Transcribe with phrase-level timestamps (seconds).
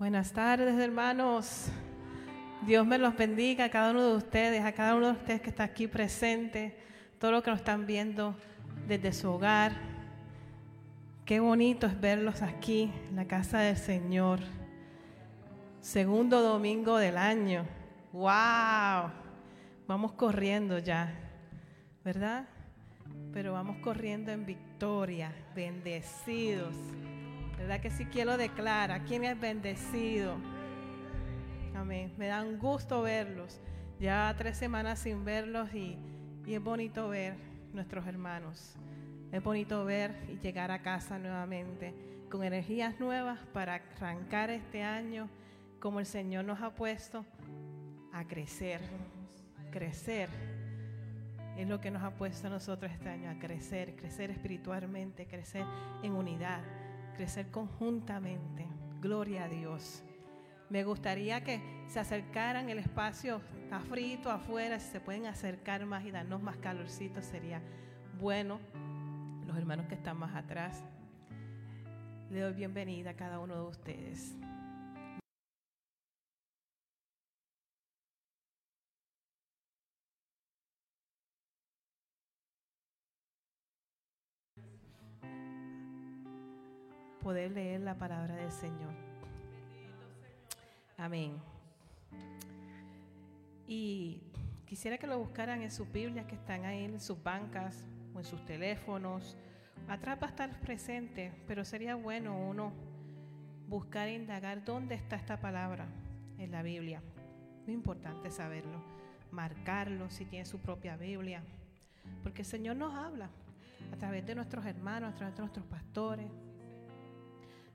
[0.00, 1.66] Buenas tardes, hermanos.
[2.62, 5.50] Dios me los bendiga a cada uno de ustedes, a cada uno de ustedes que
[5.50, 6.74] está aquí presente,
[7.18, 8.34] todos los que nos están viendo
[8.88, 9.72] desde su hogar.
[11.26, 14.40] Qué bonito es verlos aquí en la casa del Señor.
[15.82, 17.66] Segundo domingo del año.
[18.14, 19.10] ¡Wow!
[19.86, 21.12] Vamos corriendo ya,
[22.02, 22.48] ¿verdad?
[23.34, 26.74] Pero vamos corriendo en victoria, bendecidos.
[27.70, 29.04] ¿Verdad que sí quiero declarar?
[29.04, 30.34] ¿Quién es bendecido?
[31.76, 32.12] Amén.
[32.18, 33.60] Me da un gusto verlos.
[34.00, 35.96] Ya tres semanas sin verlos y,
[36.44, 37.36] y es bonito ver
[37.72, 38.74] nuestros hermanos.
[39.30, 41.94] Es bonito ver y llegar a casa nuevamente
[42.28, 45.28] con energías nuevas para arrancar este año
[45.78, 47.24] como el Señor nos ha puesto
[48.12, 48.80] a crecer.
[49.70, 50.28] Crecer.
[51.56, 55.64] Es lo que nos ha puesto a nosotros este año, a crecer, crecer espiritualmente, crecer
[56.02, 56.62] en unidad
[57.20, 58.66] crecer conjuntamente.
[59.02, 60.02] Gloria a Dios.
[60.70, 63.76] Me gustaría que se acercaran, el espacio está
[64.30, 67.60] afuera, si se pueden acercar más y darnos más calorcito sería
[68.18, 68.58] bueno.
[69.46, 70.82] Los hermanos que están más atrás,
[72.30, 74.34] le doy bienvenida a cada uno de ustedes.
[87.20, 88.92] Poder leer la palabra del Señor.
[90.96, 91.32] Amén.
[93.66, 94.20] Y
[94.66, 97.84] quisiera que lo buscaran en sus Biblias que están ahí en sus bancas
[98.14, 99.36] o en sus teléfonos.
[99.88, 102.72] Atrás va a estar presente, pero sería bueno uno
[103.68, 105.86] buscar e indagar dónde está esta palabra
[106.38, 107.00] en la Biblia.
[107.66, 108.82] Muy importante saberlo,
[109.30, 111.42] marcarlo si tiene su propia Biblia,
[112.22, 113.30] porque el Señor nos habla
[113.92, 116.26] a través de nuestros hermanos, a través de nuestros pastores,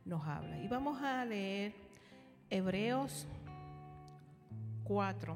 [0.05, 0.57] nos habla.
[0.59, 1.73] Y vamos a leer
[2.49, 3.27] Hebreos
[4.83, 5.35] 4,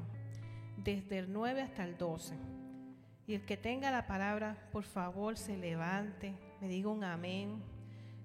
[0.76, 2.36] desde el 9 hasta el 12.
[3.26, 7.62] Y el que tenga la palabra, por favor, se levante, me diga un amén.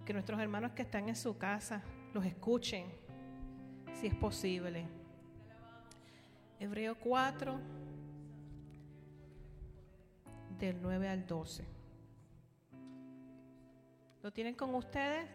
[0.06, 1.82] Que nuestros hermanos que están en su casa
[2.14, 2.86] los escuchen,
[3.94, 4.86] si es posible.
[6.60, 7.60] Hebreo 4,
[10.60, 11.66] del 9 al 12.
[14.22, 15.28] ¿Lo tienen con ustedes?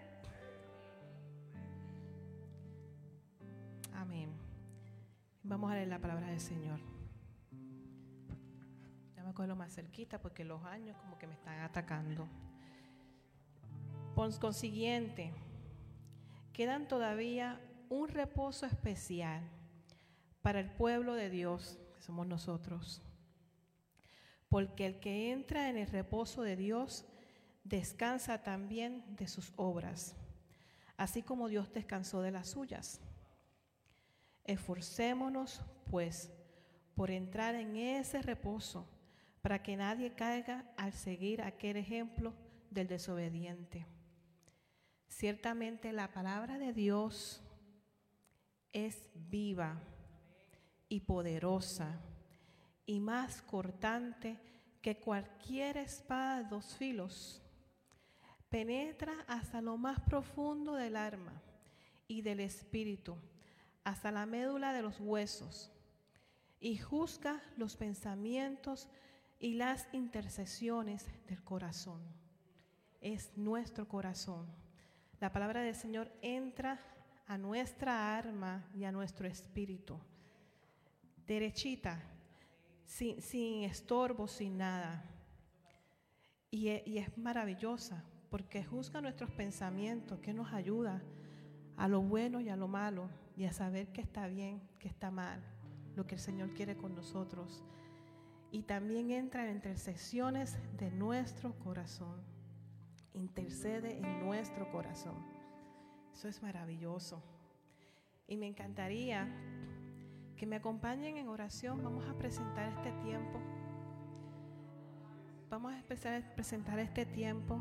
[5.51, 6.79] Vamos a leer la palabra del Señor.
[9.17, 12.29] Ya me lo más cerquita porque los años como que me están atacando.
[14.15, 15.35] Por consiguiente,
[16.53, 19.43] quedan todavía un reposo especial
[20.41, 23.03] para el pueblo de Dios, que somos nosotros.
[24.49, 27.07] Porque el que entra en el reposo de Dios
[27.65, 30.15] descansa también de sus obras,
[30.97, 33.01] así como Dios descansó de las suyas.
[34.45, 36.31] Esforcémonos, pues,
[36.95, 38.87] por entrar en ese reposo,
[39.43, 42.35] para que nadie caiga al seguir aquel ejemplo
[42.71, 43.87] del desobediente.
[45.09, 47.43] Ciertamente la palabra de Dios
[48.73, 49.81] es viva
[50.89, 52.01] y poderosa
[52.87, 54.37] y más cortante
[54.83, 57.43] que cualquier espada de dos filos.
[58.49, 61.41] Penetra hasta lo más profundo del alma
[62.09, 63.17] y del espíritu
[63.85, 65.71] hasta la médula de los huesos
[66.61, 68.89] y juzga los pensamientos
[69.39, 72.03] y las intercesiones del corazón.
[73.01, 74.47] Es nuestro corazón.
[75.21, 76.81] La palabra del Señor entra
[77.27, 79.99] a nuestra alma y a nuestro espíritu.
[81.27, 82.03] Derechita,
[82.85, 85.05] sin, sin estorbo, sin nada.
[86.53, 91.03] E, y es maravillosa porque juzga nuestros pensamientos, que nos ayuda
[91.77, 95.11] a lo bueno y a lo malo y a saber que está bien, que está
[95.11, 95.43] mal,
[95.97, 97.63] lo que el Señor quiere con nosotros.
[98.53, 102.21] Y también entra en intercesiones de nuestro corazón.
[103.15, 105.15] Intercede en nuestro corazón.
[106.13, 107.23] Eso es maravilloso.
[108.27, 109.29] Y me encantaría
[110.37, 111.83] que me acompañen en oración.
[111.83, 113.39] Vamos a presentar este tiempo.
[115.51, 115.83] Vamos a
[116.37, 117.61] presentar este tiempo,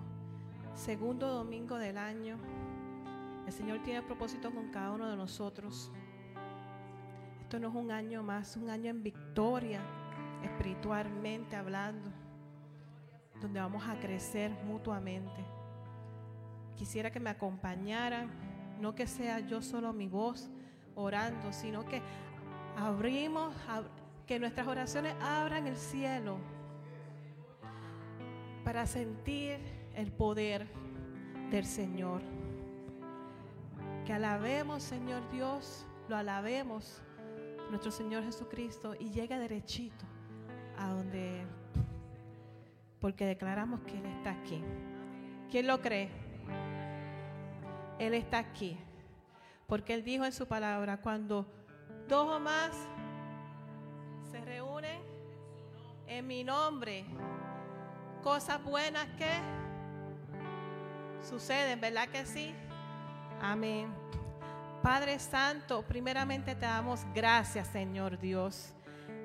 [0.76, 2.38] segundo domingo del año.
[3.50, 5.92] El Señor tiene propósito con cada uno de nosotros.
[7.42, 9.82] Esto no es un año más, un año en victoria,
[10.44, 12.12] espiritualmente hablando,
[13.42, 15.44] donde vamos a crecer mutuamente.
[16.76, 18.30] Quisiera que me acompañaran,
[18.80, 20.48] no que sea yo solo mi voz
[20.94, 22.04] orando, sino que
[22.78, 23.56] abrimos,
[24.28, 26.38] que nuestras oraciones abran el cielo
[28.64, 29.58] para sentir
[29.96, 30.68] el poder
[31.50, 32.22] del Señor
[34.06, 37.02] que alabemos, Señor Dios, lo alabemos,
[37.70, 40.06] nuestro Señor Jesucristo, y llegue derechito
[40.78, 41.46] a donde
[43.00, 44.62] porque declaramos que Él está aquí.
[45.50, 46.10] ¿Quién lo cree?
[47.98, 48.78] Él está aquí.
[49.68, 51.46] Porque Él dijo en su palabra, cuando
[52.08, 52.72] dos o más
[54.32, 55.02] se reúnen
[56.08, 57.06] en mi nombre,
[58.24, 59.30] cosas buenas que
[61.24, 62.54] suceden, ¿verdad que sí?
[63.42, 63.94] Amén.
[64.82, 68.74] Padre Santo, primeramente te damos gracias, Señor Dios.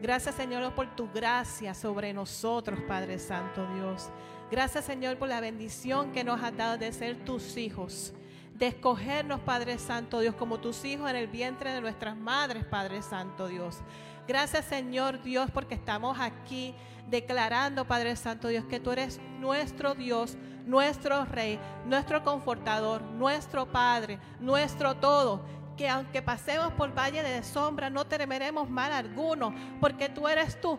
[0.02, 4.10] Gracias, Señor, por tu gracia sobre nosotros, Padre Santo Dios.
[4.50, 8.12] Gracias, Señor, por la bendición que nos has dado de ser tus hijos
[8.54, 13.02] de escogernos, Padre Santo Dios, como tus hijos en el vientre de nuestras madres, Padre
[13.02, 13.78] Santo Dios.
[14.26, 16.74] Gracias, Señor Dios, porque estamos aquí
[17.08, 24.18] declarando, Padre Santo Dios, que tú eres nuestro Dios, nuestro Rey, nuestro confortador, nuestro Padre,
[24.40, 25.44] nuestro todo
[25.76, 30.78] que aunque pasemos por valle de sombra, no temeremos mal alguno, porque tú eres tú,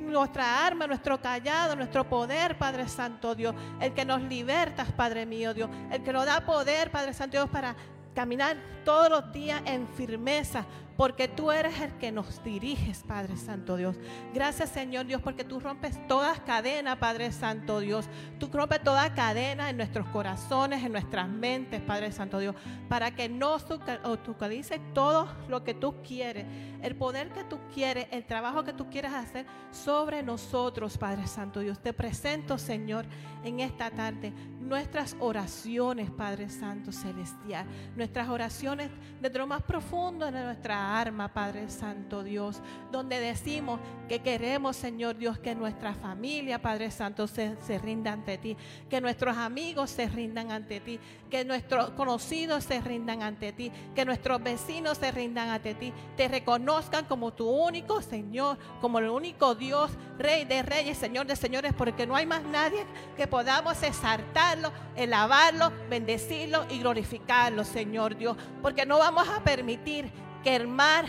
[0.00, 5.54] nuestra arma, nuestro callado, nuestro poder, Padre Santo Dios, el que nos libertas, Padre mío
[5.54, 7.74] Dios, el que nos da poder, Padre Santo Dios, para
[8.14, 10.64] caminar todos los días en firmeza,
[10.96, 13.96] porque tú eres el que nos diriges, Padre Santo Dios.
[14.32, 18.08] Gracias, Señor Dios, porque tú rompes todas cadenas, Padre Santo Dios.
[18.38, 22.54] Tú rompes toda cadena en nuestros corazones, en nuestras mentes, Padre Santo Dios,
[22.88, 26.46] para que nos actualice todo lo que tú quieres,
[26.82, 31.60] el poder que tú quieres, el trabajo que tú quieres hacer sobre nosotros, Padre Santo
[31.60, 31.80] Dios.
[31.80, 33.06] Te presento, Señor,
[33.42, 40.42] en esta tarde nuestras oraciones, Padre Santo Celestial, nuestras oraciones desde lo más profundo de
[40.44, 42.60] nuestra alma, Padre Santo Dios,
[42.92, 48.38] donde decimos que queremos, Señor Dios, que nuestra familia, Padre Santo, se, se rinda ante
[48.38, 48.56] ti,
[48.90, 51.00] que nuestros amigos se rindan ante ti,
[51.30, 56.28] que nuestros conocidos se rindan ante ti, que nuestros vecinos se rindan ante ti, te
[56.28, 61.72] reconozcan como tu único Señor, como el único Dios, Rey de reyes, Señor de señores,
[61.76, 62.86] porque no hay más nadie
[63.16, 70.10] que podamos exaltarlo, alabarlo, bendecirlo y glorificarlo, Señor Dios, porque no vamos a permitir
[70.44, 71.06] que el mar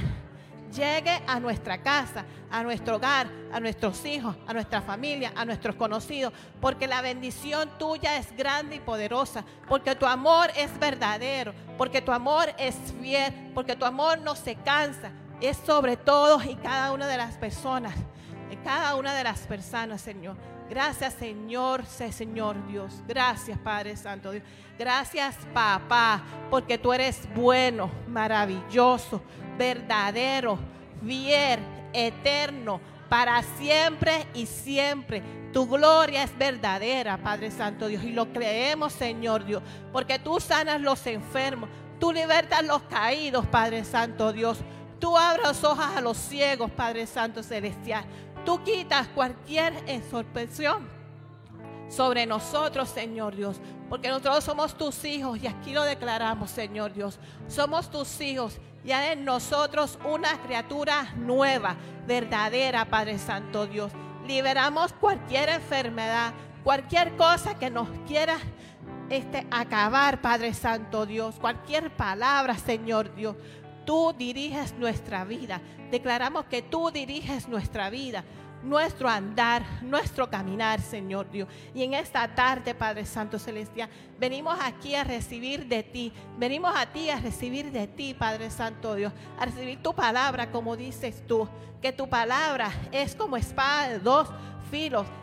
[0.74, 5.76] llegue a nuestra casa, a nuestro hogar, a nuestros hijos, a nuestra familia, a nuestros
[5.76, 12.02] conocidos, porque la bendición tuya es grande y poderosa, porque tu amor es verdadero, porque
[12.02, 15.12] tu amor es fiel, porque tu amor no se cansa,
[15.42, 17.94] es sobre todos y cada una de las personas,
[18.50, 20.55] de cada una de las personas, Señor.
[20.70, 23.04] Gracias, Señor, Señor Dios.
[23.08, 24.44] Gracias, Padre Santo Dios.
[24.78, 29.22] Gracias, papá, porque tú eres bueno, maravilloso,
[29.58, 30.58] verdadero,
[31.06, 31.60] fiel,
[31.94, 35.22] eterno, para siempre y siempre.
[35.54, 40.82] Tu gloria es verdadera, Padre Santo Dios, y lo creemos, Señor Dios, porque tú sanas
[40.82, 41.70] los enfermos,
[42.00, 44.60] tú libertas los caídos, Padre Santo Dios.
[45.00, 48.04] Tú abres ojos a los ciegos, Padre Santo Celestial.
[48.46, 50.88] Tú quitas cualquier ensorpresión
[51.90, 53.60] sobre nosotros, Señor Dios,
[53.90, 57.20] porque nosotros somos tus hijos y aquí lo declaramos, Señor Dios.
[57.48, 61.76] Somos tus hijos y en nosotros una criatura nueva,
[62.08, 63.92] verdadera, Padre Santo Dios.
[64.28, 66.34] Liberamos cualquier enfermedad,
[66.64, 68.38] cualquier cosa que nos quiera
[69.10, 73.36] este, acabar, Padre Santo Dios, cualquier palabra, Señor Dios.
[73.86, 75.62] Tú diriges nuestra vida.
[75.92, 78.24] Declaramos que tú diriges nuestra vida
[78.66, 81.48] nuestro andar, nuestro caminar, Señor Dios.
[81.74, 83.90] Y en esta tarde, Padre Santo Celestial,
[84.20, 86.12] venimos aquí a recibir de ti.
[86.38, 89.14] Venimos a ti a recibir de ti, Padre Santo Dios.
[89.40, 91.48] A recibir tu palabra, como dices tú.
[91.82, 94.30] Que tu palabra es como espada de dos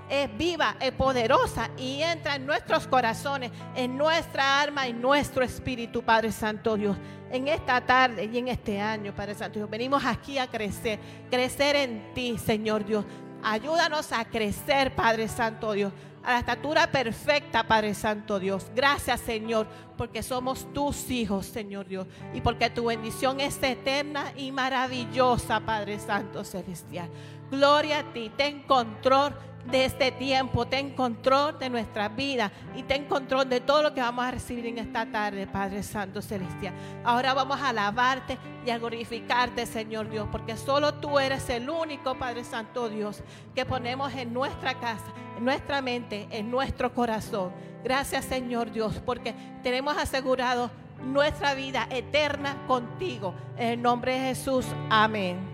[0.08, 6.02] es viva, es poderosa y entra en nuestros corazones, en nuestra alma y nuestro espíritu,
[6.02, 6.96] Padre Santo Dios.
[7.30, 10.98] En esta tarde y en este año, Padre Santo Dios, venimos aquí a crecer,
[11.30, 13.04] crecer en ti, Señor Dios.
[13.42, 15.92] Ayúdanos a crecer, Padre Santo Dios,
[16.22, 18.70] a la estatura perfecta, Padre Santo Dios.
[18.74, 19.66] Gracias, Señor,
[19.98, 25.98] porque somos tus hijos, Señor Dios, y porque tu bendición es eterna y maravillosa, Padre
[25.98, 27.10] Santo Celestial.
[27.52, 29.34] Gloria a ti, ten control
[29.66, 34.00] de este tiempo, ten control de nuestra vida y ten control de todo lo que
[34.00, 36.72] vamos a recibir en esta tarde, Padre Santo Celestial.
[37.04, 42.14] Ahora vamos a alabarte y a glorificarte, Señor Dios, porque solo tú eres el único,
[42.14, 43.22] Padre Santo Dios,
[43.54, 47.52] que ponemos en nuestra casa, en nuestra mente, en nuestro corazón.
[47.84, 50.70] Gracias, Señor Dios, porque tenemos asegurado
[51.04, 53.34] nuestra vida eterna contigo.
[53.58, 55.51] En el nombre de Jesús, amén.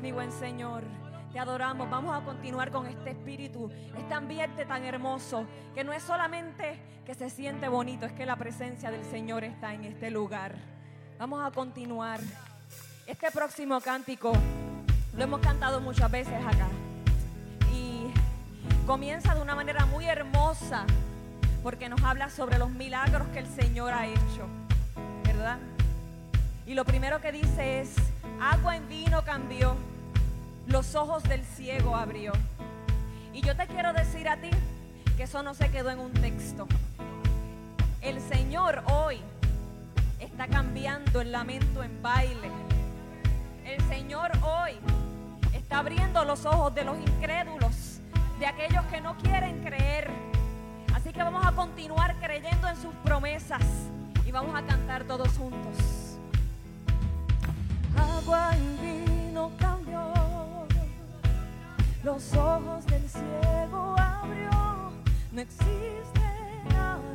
[0.00, 0.82] Mi buen Señor.
[1.30, 1.90] Te adoramos.
[1.90, 5.44] Vamos a continuar con este espíritu, este ambiente tan hermoso,
[5.74, 9.74] que no es solamente que se siente bonito, es que la presencia del Señor está
[9.74, 10.54] en este lugar.
[11.18, 12.18] Vamos a continuar.
[13.06, 14.32] Este próximo cántico
[15.14, 16.68] lo hemos cantado muchas veces acá.
[17.74, 18.06] Y
[18.86, 20.86] comienza de una manera muy hermosa,
[21.62, 24.48] porque nos habla sobre los milagros que el Señor ha hecho,
[25.24, 25.58] ¿verdad?
[26.66, 27.94] Y lo primero que dice es,
[28.40, 29.76] agua en vino cambió,
[30.66, 32.32] los ojos del ciego abrió.
[33.32, 34.50] Y yo te quiero decir a ti
[35.16, 36.66] que eso no se quedó en un texto.
[38.00, 39.20] El Señor hoy
[40.20, 42.50] está cambiando el lamento en baile.
[43.64, 44.72] El Señor hoy
[45.52, 48.00] está abriendo los ojos de los incrédulos,
[48.38, 50.10] de aquellos que no quieren creer.
[50.94, 53.62] Así que vamos a continuar creyendo en sus promesas
[54.26, 56.03] y vamos a cantar todos juntos
[57.96, 60.00] agua en vino cambió,
[62.02, 64.92] los ojos del ciego abrió,
[65.32, 66.20] no existe
[66.70, 67.13] nadie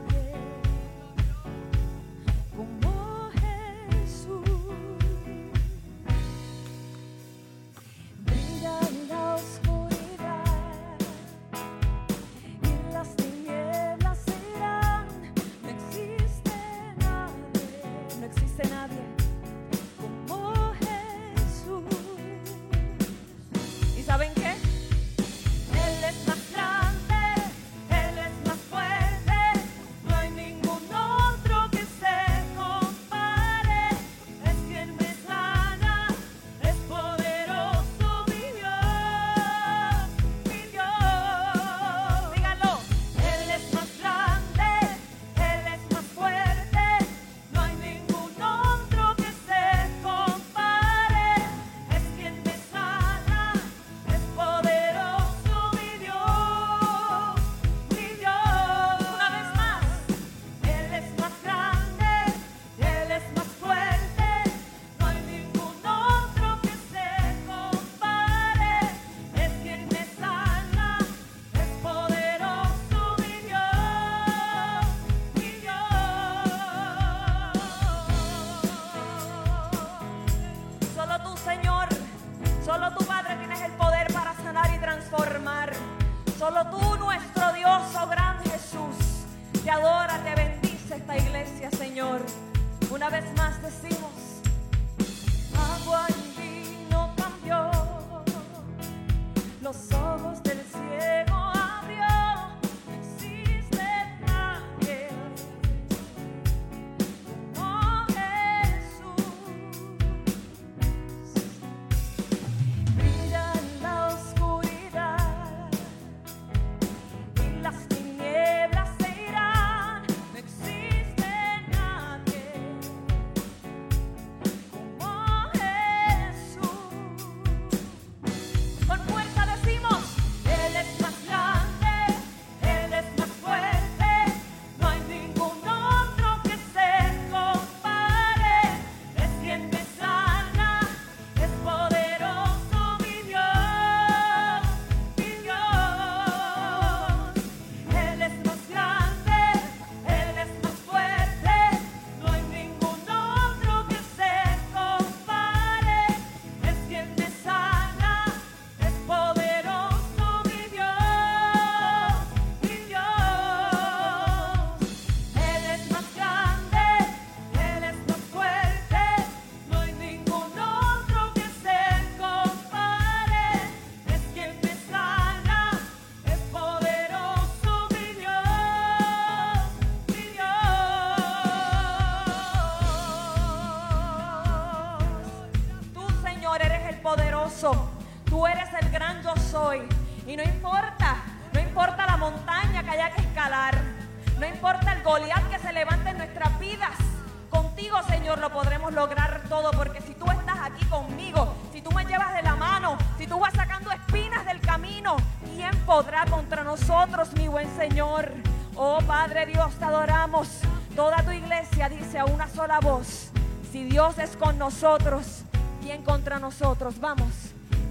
[205.90, 208.32] podrá contra nosotros, mi buen Señor?
[208.76, 210.60] Oh Padre Dios, te adoramos.
[210.96, 213.32] Toda tu iglesia dice a una sola voz,
[213.72, 215.42] si Dios es con nosotros,
[215.82, 217.00] ¿quién contra nosotros?
[217.00, 217.34] Vamos.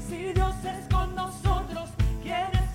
[0.09, 1.91] Si Dios es con nosotros,
[2.23, 2.68] ¿quién es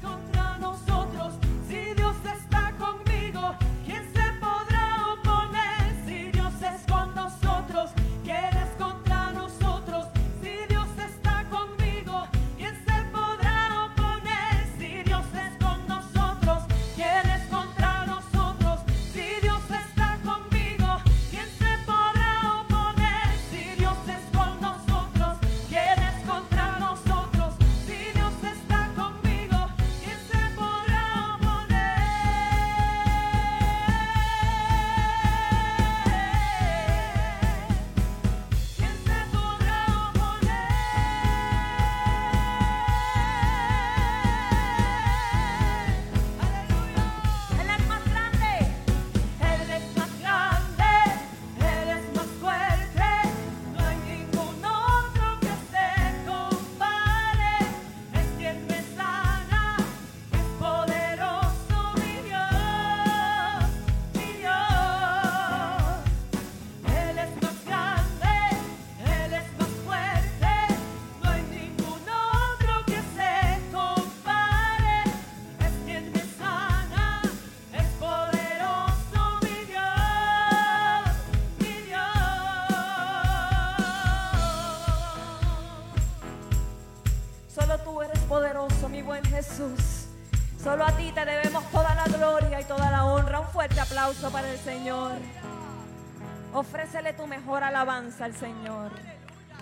[98.04, 98.92] alabanza al Señor,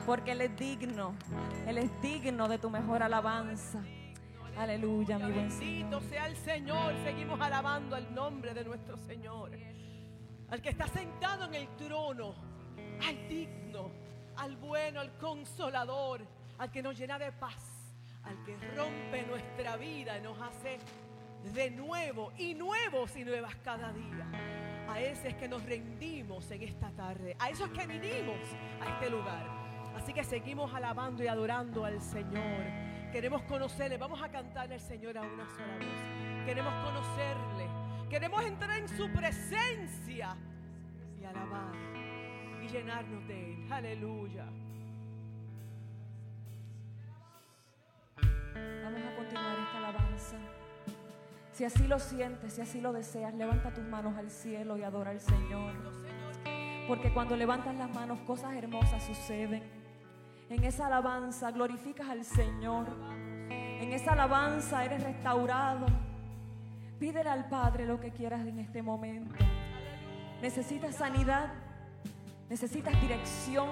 [0.05, 1.13] porque Él es digno.
[1.67, 3.83] Él es digno de tu mejor alabanza.
[4.57, 6.93] Aleluya, mi buen Bendito sea el Señor.
[7.03, 9.51] Seguimos alabando el nombre de nuestro Señor.
[10.49, 12.33] Al que está sentado en el trono,
[13.07, 13.91] al digno,
[14.37, 16.21] al bueno, al consolador,
[16.57, 17.63] al que nos llena de paz,
[18.23, 20.79] al que rompe nuestra vida y nos hace
[21.53, 24.70] de nuevo y nuevos y nuevas cada día.
[24.91, 27.33] A ese es que nos rendimos en esta tarde.
[27.39, 28.39] A eso es que vinimos
[28.81, 29.47] a este lugar.
[29.95, 32.65] Así que seguimos alabando y adorando al Señor.
[33.13, 33.97] Queremos conocerle.
[33.97, 36.45] Vamos a cantarle al Señor a una sola voz.
[36.45, 37.69] Queremos conocerle.
[38.09, 40.35] Queremos entrar en su presencia
[41.21, 41.73] y alabar
[42.61, 43.71] y llenarnos de él.
[43.71, 44.45] Aleluya.
[48.83, 50.60] Vamos a continuar esta alabanza.
[51.53, 55.11] Si así lo sientes, si así lo deseas, levanta tus manos al cielo y adora
[55.11, 55.73] al Señor.
[56.87, 59.63] Porque cuando levantas las manos, cosas hermosas suceden.
[60.49, 62.87] En esa alabanza glorificas al Señor.
[63.49, 65.85] En esa alabanza eres restaurado.
[66.99, 69.35] Pídele al Padre lo que quieras en este momento.
[70.41, 71.51] Necesitas sanidad.
[72.49, 73.69] Necesitas dirección.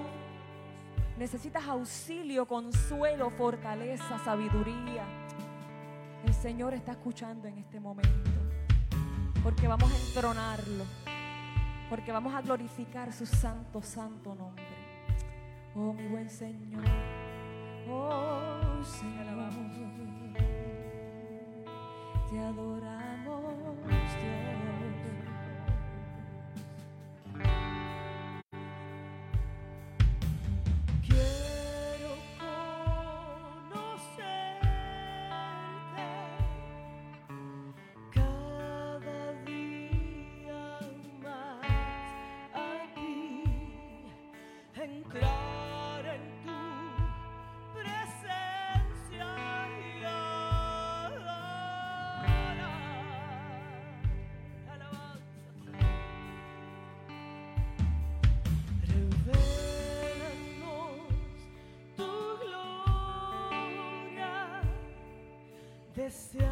[1.18, 5.06] Necesitas auxilio, consuelo, fortaleza, sabiduría.
[6.26, 8.30] El Señor está escuchando en este momento.
[9.44, 10.84] Porque vamos a entronarlo.
[11.90, 14.66] Porque vamos a glorificar su santo, santo nombre.
[15.76, 16.84] Oh, mi buen Señor.
[17.90, 19.20] Oh, Señor.
[22.30, 23.56] Te adoramos,
[66.10, 66.49] Esse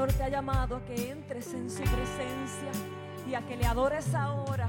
[0.00, 2.72] Señor te ha llamado a que entres en su presencia
[3.28, 4.64] y a que le adores ahora.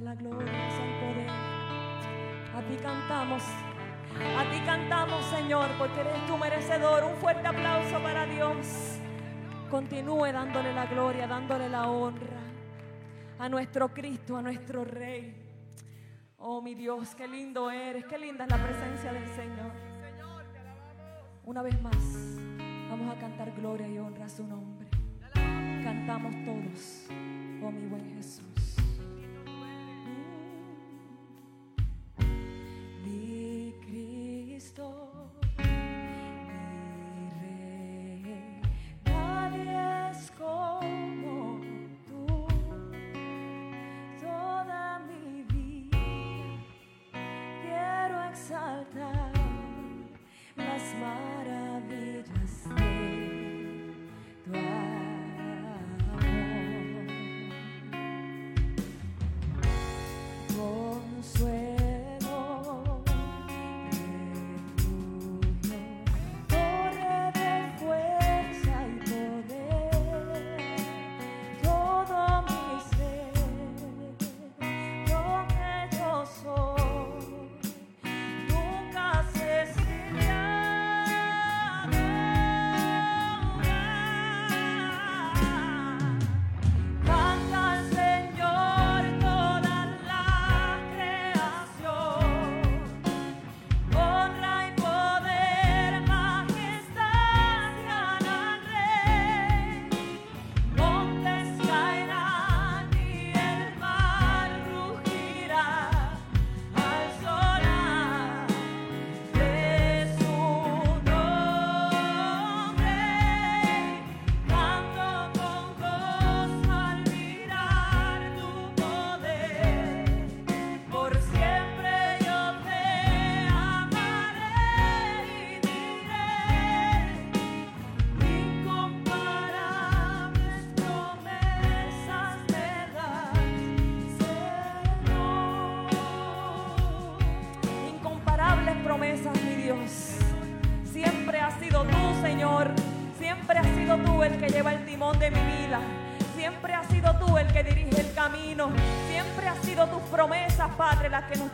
[0.00, 1.28] la gloria, sea el poder.
[2.54, 3.42] A ti cantamos,
[4.36, 7.04] a ti cantamos, Señor, porque eres tu merecedor.
[7.04, 8.98] Un fuerte aplauso para Dios.
[9.70, 12.38] Continúe dándole la gloria, dándole la honra
[13.38, 15.34] a nuestro Cristo, a nuestro Rey.
[16.38, 19.72] Oh, mi Dios, qué lindo eres, qué linda es la presencia del Señor.
[21.44, 21.96] Una vez más,
[22.90, 24.88] vamos a cantar gloria y honra a su nombre.
[25.34, 27.06] Cantamos todos,
[27.62, 28.47] oh mi buen Jesús.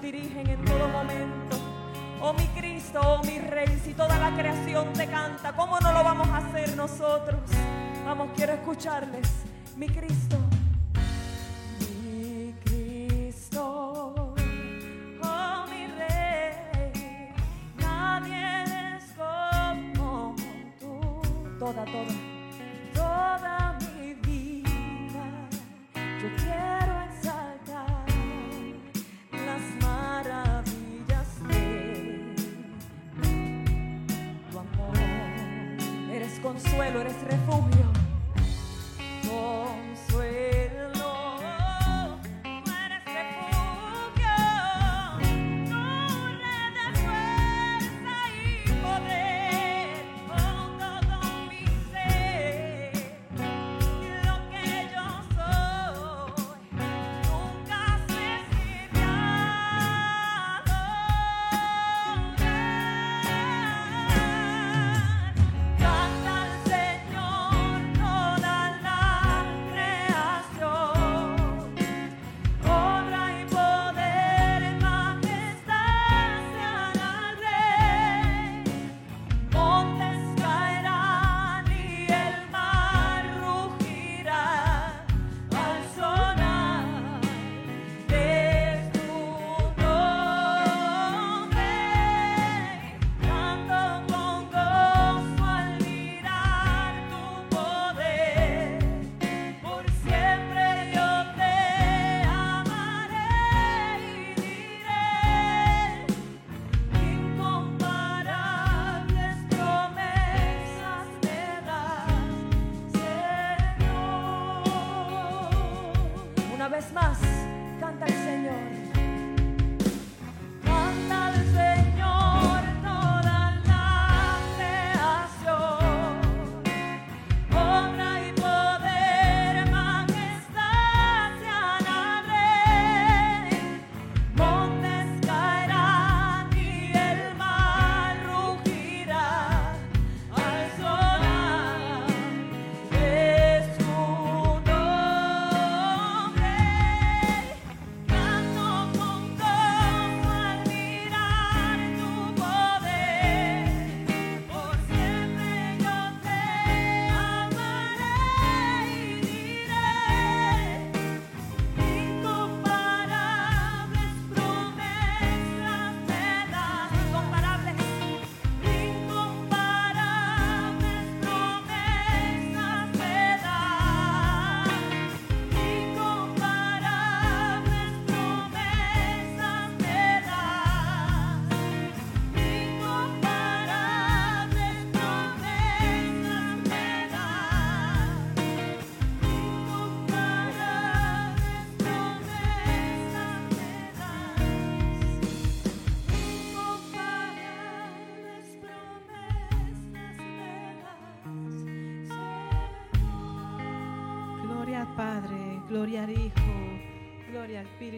[0.05, 1.57] Dirigen en todo momento.
[2.21, 6.05] Oh mi Cristo, oh mi Rey, si toda la creación te canta, ¿cómo no lo
[6.05, 7.41] vamos a hacer nosotros?
[8.05, 9.29] Vamos, quiero escucharles.
[9.77, 10.43] Mi Cristo.
[36.95, 37.43] Consuelo, eres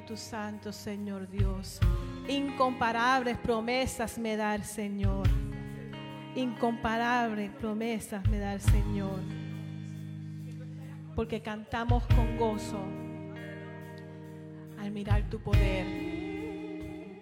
[0.06, 1.80] Espíritu Santo, Señor Dios.
[2.28, 5.26] Incomparables promesas me da el Señor.
[6.36, 9.18] Incomparables promesas me da el Señor.
[11.16, 12.78] Porque cantamos con gozo
[14.78, 15.84] al mirar tu poder.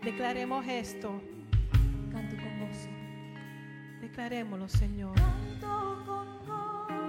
[0.03, 1.23] Declaremos esto,
[2.13, 2.89] Canto con gozo.
[4.03, 5.15] declarémoslo, Señor.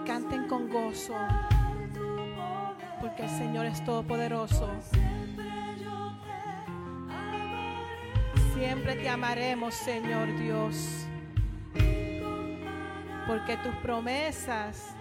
[0.05, 1.15] Canten con gozo,
[3.01, 4.69] porque el Señor es todopoderoso.
[8.55, 11.05] Siempre te amaremos, Señor Dios,
[13.27, 14.95] porque tus promesas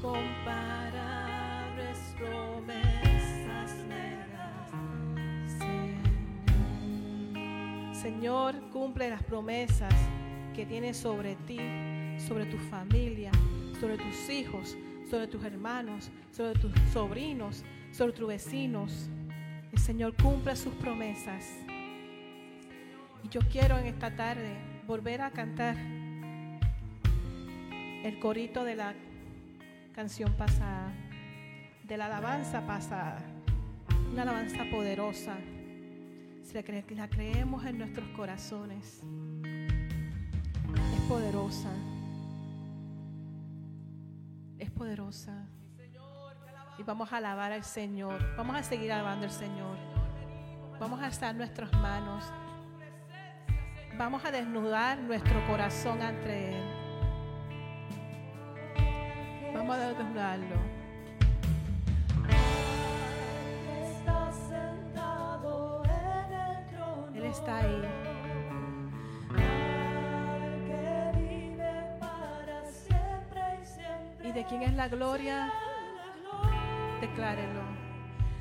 [0.00, 3.72] comparables promesas
[5.58, 6.00] Señor.
[7.94, 9.92] Señor, cumple las promesas
[10.54, 11.60] que tienes sobre ti,
[12.26, 13.30] sobre tu familia,
[13.78, 14.78] sobre tus hijos,
[15.10, 19.10] sobre tus hermanos, sobre tus sobrinos, sobre tus vecinos.
[19.72, 21.44] El Señor cumple sus promesas.
[23.24, 24.56] Y yo quiero en esta tarde
[24.86, 25.76] volver a cantar
[28.04, 28.94] el corito de la
[29.94, 30.92] canción pasada,
[31.84, 33.22] de la alabanza pasada,
[34.12, 35.36] una alabanza poderosa
[36.42, 36.64] si la,
[36.96, 39.00] la creemos en nuestros corazones,
[40.94, 41.70] es poderosa.
[44.58, 45.48] Es poderosa.
[46.82, 48.34] Y vamos a alabar al Señor.
[48.36, 49.76] Vamos a seguir alabando al Señor.
[50.80, 52.24] Vamos a alzar nuestras manos.
[53.96, 56.64] Vamos a desnudar nuestro corazón ante Él.
[59.54, 60.56] Vamos a desnudarlo.
[67.14, 67.82] Él está ahí.
[74.24, 75.52] ¿Y de quién es la gloria?
[77.02, 77.62] Declárelo.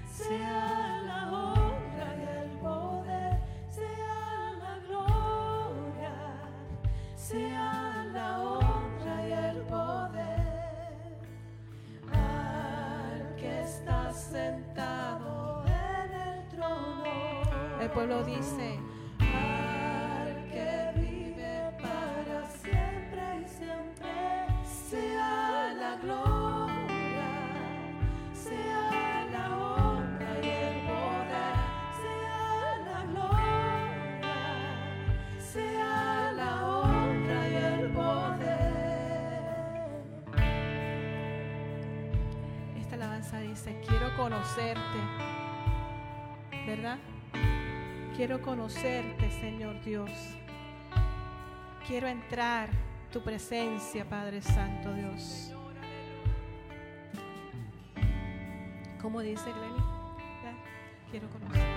[0.05, 6.13] sea la honra y el poder, sea la gloria,
[7.15, 10.93] sea la honra y el poder
[12.13, 17.81] al que está sentado en el trono.
[17.81, 18.79] El pueblo dice,
[44.15, 44.99] conocerte.
[46.65, 46.97] ¿Verdad?
[48.15, 50.11] Quiero conocerte, Señor Dios.
[51.87, 52.69] Quiero entrar
[53.11, 55.53] tu presencia, Padre Santo Dios.
[59.01, 59.83] ¿Cómo dice Glenny?
[61.09, 61.70] Quiero conocerte.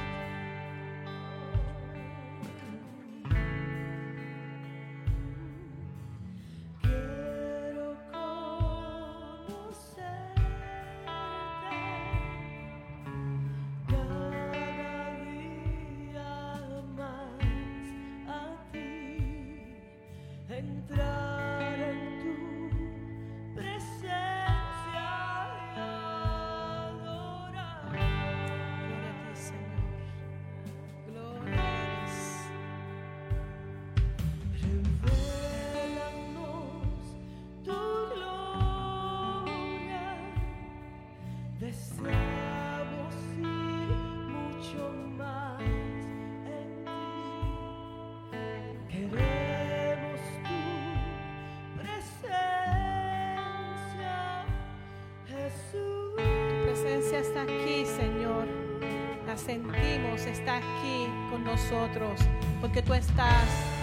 [57.15, 58.47] Presencia está aquí, Señor.
[59.27, 62.21] La sentimos, está aquí con nosotros,
[62.61, 63.74] porque tú estás Estás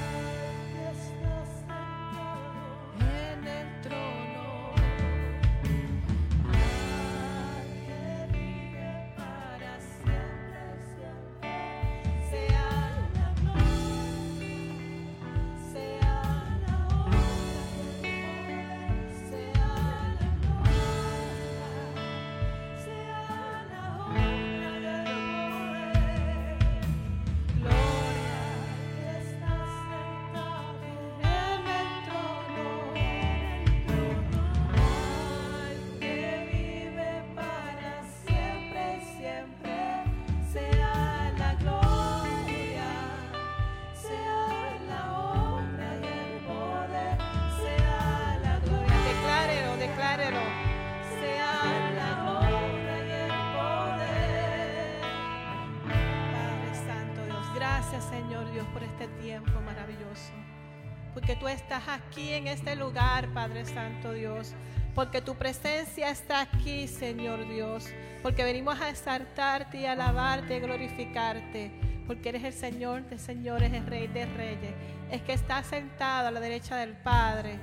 [63.51, 64.53] Padre Santo Dios.
[64.95, 67.89] Porque tu presencia está aquí, Señor Dios.
[68.23, 71.69] Porque venimos a exaltarte y alabarte y glorificarte.
[72.07, 74.73] Porque eres el Señor de señores, el Rey de reyes.
[75.11, 77.59] Es que está sentado a la derecha del Padre.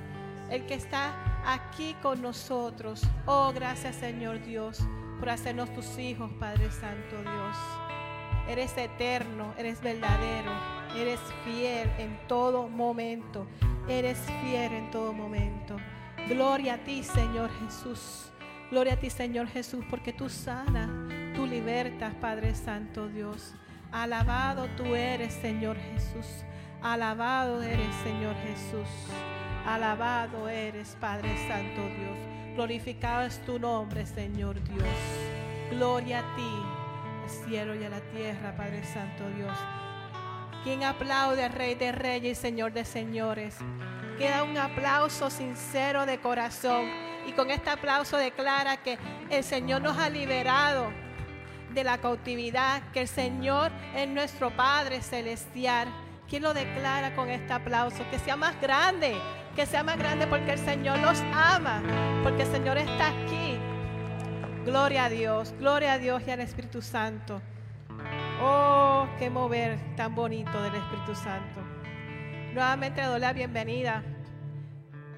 [0.51, 3.01] El que está aquí con nosotros.
[3.25, 4.79] Oh, gracias Señor Dios
[5.19, 7.57] por hacernos tus hijos, Padre Santo Dios.
[8.47, 10.51] Eres eterno, eres verdadero,
[10.95, 13.47] eres fiel en todo momento.
[13.89, 15.75] Eres fiel en todo momento.
[16.27, 18.31] Gloria a ti, Señor Jesús.
[18.69, 20.87] Gloria a ti, Señor Jesús, porque tú sanas,
[21.35, 23.55] tú libertas, Padre Santo Dios.
[23.91, 26.45] Alabado tú eres, Señor Jesús.
[26.83, 28.87] Alabado eres, Señor Jesús.
[29.65, 32.17] Alabado eres, Padre Santo Dios.
[32.53, 34.87] Glorificado es tu nombre, Señor Dios.
[35.71, 39.57] Gloria a ti, al cielo y a la tierra, Padre Santo Dios.
[40.63, 43.55] Quien aplaude al Rey de Reyes y Señor de Señores.
[44.17, 46.89] Queda un aplauso sincero de corazón.
[47.25, 48.97] Y con este aplauso declara que
[49.29, 50.91] el Señor nos ha liberado.
[51.73, 55.87] de la cautividad, que el Señor es nuestro Padre celestial.
[56.27, 58.03] ¿Quién lo declara con este aplauso?
[58.09, 59.15] Que sea más grande,
[59.55, 61.81] que sea más grande porque el Señor los ama,
[62.23, 63.57] porque el Señor está aquí.
[64.65, 67.39] Gloria a Dios, gloria a Dios y al Espíritu Santo.
[68.41, 71.59] Oh, qué mover tan bonito del Espíritu Santo.
[72.53, 74.01] Nuevamente doy la bienvenida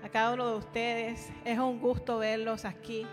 [0.04, 1.32] a cada uno de ustedes.
[1.46, 3.06] Es un gusto verlos aquí.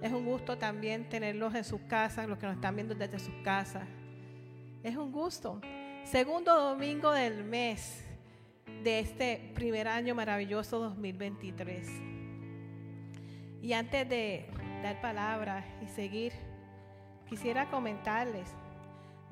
[0.00, 3.34] Es un gusto también tenerlos en sus casas, los que nos están viendo desde sus
[3.42, 3.88] casas.
[4.84, 5.60] Es un gusto.
[6.04, 8.04] Segundo domingo del mes
[8.84, 11.88] de este primer año maravilloso 2023.
[13.60, 14.46] Y antes de
[14.84, 16.32] dar palabras y seguir,
[17.28, 18.61] quisiera comentarles.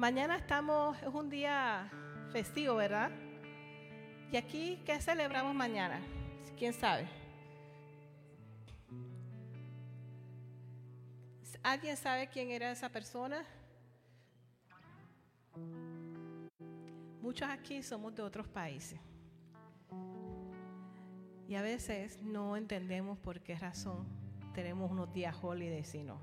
[0.01, 1.92] Mañana estamos, es un día
[2.32, 3.11] festivo, ¿verdad?
[4.32, 6.01] Y aquí, ¿qué celebramos mañana?
[6.59, 7.07] ¿Quién sabe?
[11.62, 13.44] ¿Alguien sabe quién era esa persona?
[17.20, 18.98] Muchos aquí somos de otros países.
[21.46, 24.07] Y a veces no entendemos por qué razón
[24.55, 26.22] tenemos unos días holidays y no.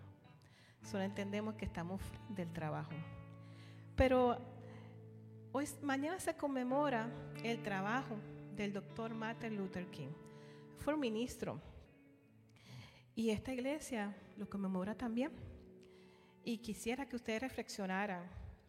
[0.81, 2.95] Solo entendemos que estamos del trabajo.
[3.97, 4.37] Pero
[5.51, 7.09] hoy, mañana se conmemora
[7.43, 8.15] el trabajo
[8.55, 10.11] del doctor Martin Luther King.
[10.77, 11.59] Fue un ministro.
[13.15, 15.31] Y esta iglesia lo conmemora también.
[16.43, 18.21] Y quisiera que ustedes reflexionaran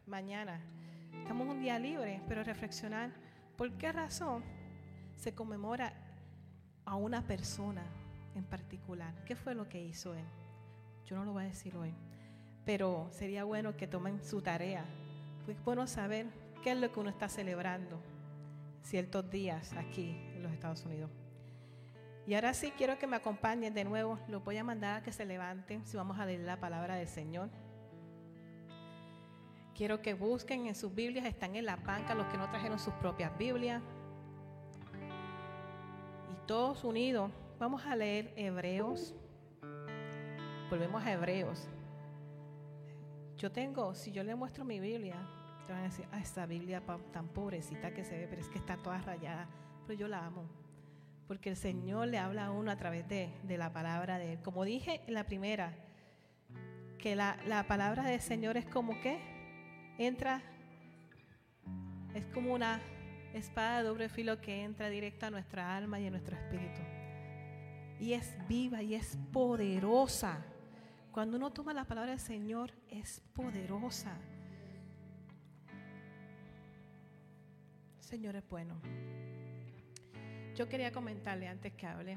[0.06, 0.62] mañana.
[1.12, 3.12] Estamos un día libre, pero reflexionar
[3.54, 4.42] por qué razón
[5.14, 5.92] se conmemora
[6.86, 7.84] a una persona
[8.34, 9.14] en particular.
[9.26, 10.24] ¿Qué fue lo que hizo él?
[11.04, 11.92] Yo no lo voy a decir hoy,
[12.64, 14.86] pero sería bueno que tomen su tarea.
[15.48, 16.26] Es bueno saber
[16.62, 17.98] qué es lo que uno está celebrando
[18.82, 21.10] ciertos días aquí en los Estados Unidos.
[22.26, 24.18] Y ahora sí quiero que me acompañen de nuevo.
[24.28, 27.08] Los voy a mandar a que se levanten si vamos a leer la palabra del
[27.08, 27.48] Señor.
[29.74, 32.92] Quiero que busquen en sus Biblias, están en la banca los que no trajeron sus
[32.94, 33.82] propias Biblias.
[36.30, 39.14] Y todos unidos vamos a leer Hebreos.
[40.68, 41.66] Volvemos a Hebreos.
[43.38, 45.16] Yo tengo, si yo le muestro mi Biblia,
[45.72, 48.76] van a decir, ah, esta Biblia tan pobrecita que se ve, pero es que está
[48.76, 49.48] toda rayada.
[49.86, 50.44] Pero yo la amo.
[51.26, 54.42] Porque el Señor le habla a uno a través de, de la palabra de Él.
[54.42, 55.74] Como dije en la primera,
[56.98, 59.18] que la, la palabra del Señor es como que
[59.98, 60.42] entra,
[62.14, 62.80] es como una
[63.34, 66.80] espada de doble filo que entra directo a nuestra alma y a nuestro espíritu.
[68.00, 70.44] Y es viva y es poderosa.
[71.12, 74.16] Cuando uno toma la palabra del Señor, es poderosa.
[78.08, 78.74] Señor es bueno.
[80.56, 82.16] Yo quería comentarle antes que hable.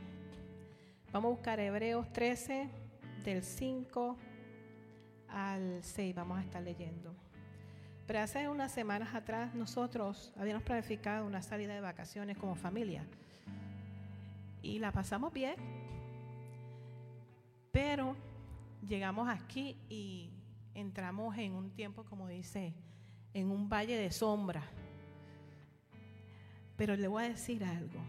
[1.11, 2.69] Vamos a buscar Hebreos 13,
[3.25, 4.17] del 5
[5.27, 6.15] al 6.
[6.15, 7.13] Vamos a estar leyendo.
[8.07, 13.05] Pero hace unas semanas atrás nosotros habíamos planificado una salida de vacaciones como familia.
[14.61, 15.55] Y la pasamos bien.
[17.73, 18.15] Pero
[18.87, 20.29] llegamos aquí y
[20.73, 22.73] entramos en un tiempo, como dice,
[23.33, 24.63] en un valle de sombra.
[26.81, 27.99] Pero le voy a decir algo.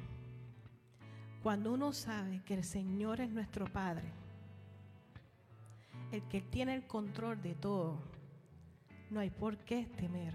[1.43, 4.11] Cuando uno sabe que el Señor es nuestro Padre,
[6.11, 7.99] el que tiene el control de todo,
[9.11, 10.33] no hay por qué temer.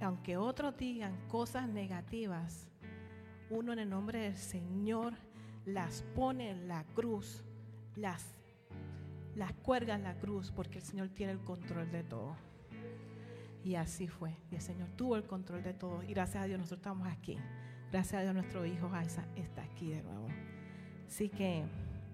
[0.00, 2.66] Aunque otros digan cosas negativas,
[3.48, 5.14] uno en el nombre del Señor
[5.64, 7.44] las pone en la cruz,
[7.94, 8.34] las,
[9.36, 12.34] las cuelga en la cruz, porque el Señor tiene el control de todo.
[13.64, 14.36] Y así fue.
[14.50, 16.02] Y el Señor tuvo el control de todo.
[16.02, 17.38] Y gracias a Dios nosotros estamos aquí.
[17.90, 20.26] Gracias a Dios nuestro hijo Isa está aquí de nuevo.
[21.06, 21.64] Así que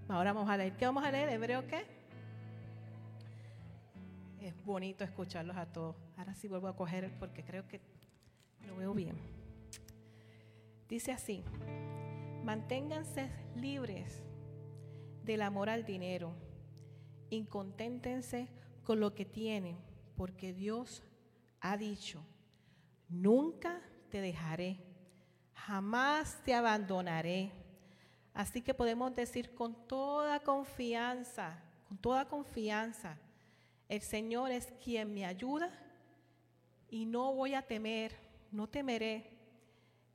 [0.08, 0.76] ahora vamos a leer.
[0.76, 1.28] ¿Qué vamos a leer?
[1.28, 1.98] ¿Hebreo qué?
[4.40, 5.96] es bonito escucharlos a todos.
[6.16, 7.80] Ahora sí vuelvo a coger porque creo que
[8.66, 9.16] lo veo bien.
[10.88, 11.44] Dice así,
[12.44, 14.22] manténganse libres
[15.22, 16.32] del amor al dinero,
[17.30, 18.48] inconténtense
[18.84, 19.76] con lo que tienen,
[20.16, 21.02] porque Dios
[21.60, 22.24] ha dicho,
[23.08, 23.80] nunca
[24.10, 24.80] te dejaré,
[25.54, 27.52] jamás te abandonaré.
[28.34, 33.18] Así que podemos decir con toda confianza, con toda confianza,
[33.88, 35.70] el Señor es quien me ayuda
[36.88, 38.12] y no voy a temer,
[38.52, 39.38] no temeré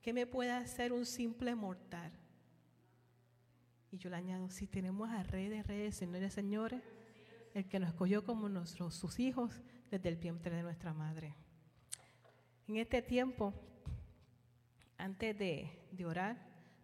[0.02, 2.12] que me pueda hacer un simple mortal.
[3.92, 6.82] Y yo le añado, si tenemos a Rey de Reyes, Señores, Señores,
[7.54, 9.62] el que nos escogió como nuestros, sus hijos
[9.94, 11.36] desde el vientre de nuestra madre.
[12.68, 13.54] En este tiempo,
[14.98, 16.36] antes de, de orar,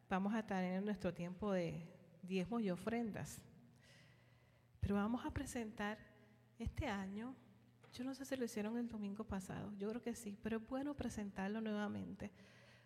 [0.07, 1.87] vamos a tener nuestro tiempo de
[2.21, 3.41] diezmos y ofrendas.
[4.79, 5.97] Pero vamos a presentar
[6.59, 7.35] este año,
[7.93, 10.67] yo no sé si lo hicieron el domingo pasado, yo creo que sí, pero es
[10.67, 12.31] bueno presentarlo nuevamente.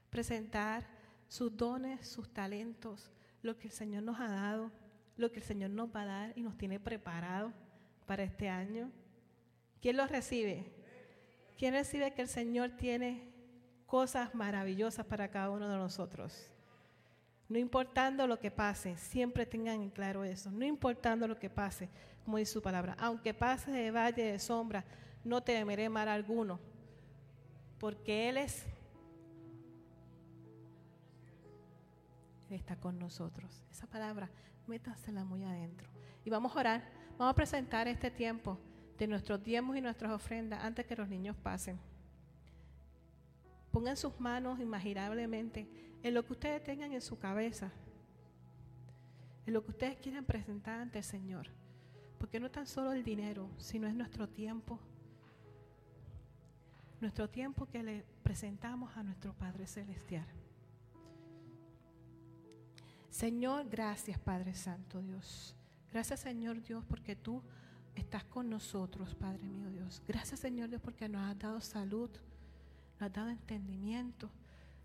[0.09, 0.87] Presentar
[1.27, 3.11] sus dones, sus talentos,
[3.41, 4.71] lo que el Señor nos ha dado,
[5.17, 7.51] lo que el Señor nos va a dar y nos tiene preparado
[8.05, 8.89] para este año.
[9.83, 10.63] ¿Quién lo recibe?
[11.57, 13.29] ¿Quién recibe que el Señor tiene
[13.85, 16.49] cosas maravillosas para cada uno de nosotros?
[17.49, 20.49] No importando lo que pase, siempre tengan en claro eso.
[20.51, 21.89] No importando lo que pase,
[22.23, 22.95] como dice su palabra.
[22.97, 24.85] Aunque pase de valle de sombra,
[25.25, 26.61] no temeré mal alguno.
[27.77, 28.65] Porque Él es.
[32.49, 33.65] Está con nosotros.
[33.69, 34.29] Esa palabra,
[34.65, 35.89] métasela muy adentro.
[36.23, 36.89] Y vamos a orar.
[37.17, 38.57] Vamos a presentar este tiempo
[38.97, 41.79] de nuestros diezmos y nuestras ofrendas antes que los niños pasen.
[43.71, 45.67] Pongan sus manos imaginablemente
[46.03, 47.71] en lo que ustedes tengan en su cabeza,
[49.45, 51.47] en lo que ustedes quieran presentar ante el Señor.
[52.19, 54.79] Porque no tan solo el dinero, sino es nuestro tiempo.
[57.01, 60.25] Nuestro tiempo que le presentamos a nuestro Padre Celestial.
[63.09, 65.55] Señor, gracias Padre Santo Dios.
[65.91, 67.43] Gracias Señor Dios porque tú
[67.95, 70.01] estás con nosotros, Padre mío Dios.
[70.07, 72.09] Gracias Señor Dios porque nos has dado salud
[72.99, 74.29] nos ha dado entendimiento,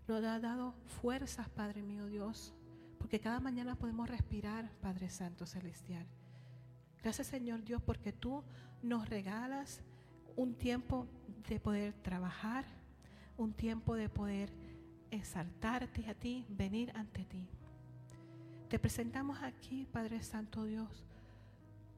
[0.07, 2.53] nos ha dado fuerzas, Padre mío Dios,
[2.97, 6.05] porque cada mañana podemos respirar, Padre Santo Celestial.
[7.01, 8.43] Gracias Señor Dios porque tú
[8.81, 9.81] nos regalas
[10.35, 11.07] un tiempo
[11.47, 12.65] de poder trabajar,
[13.37, 14.51] un tiempo de poder
[15.11, 17.47] exaltarte a ti, venir ante ti.
[18.67, 21.05] Te presentamos aquí, Padre Santo Dios,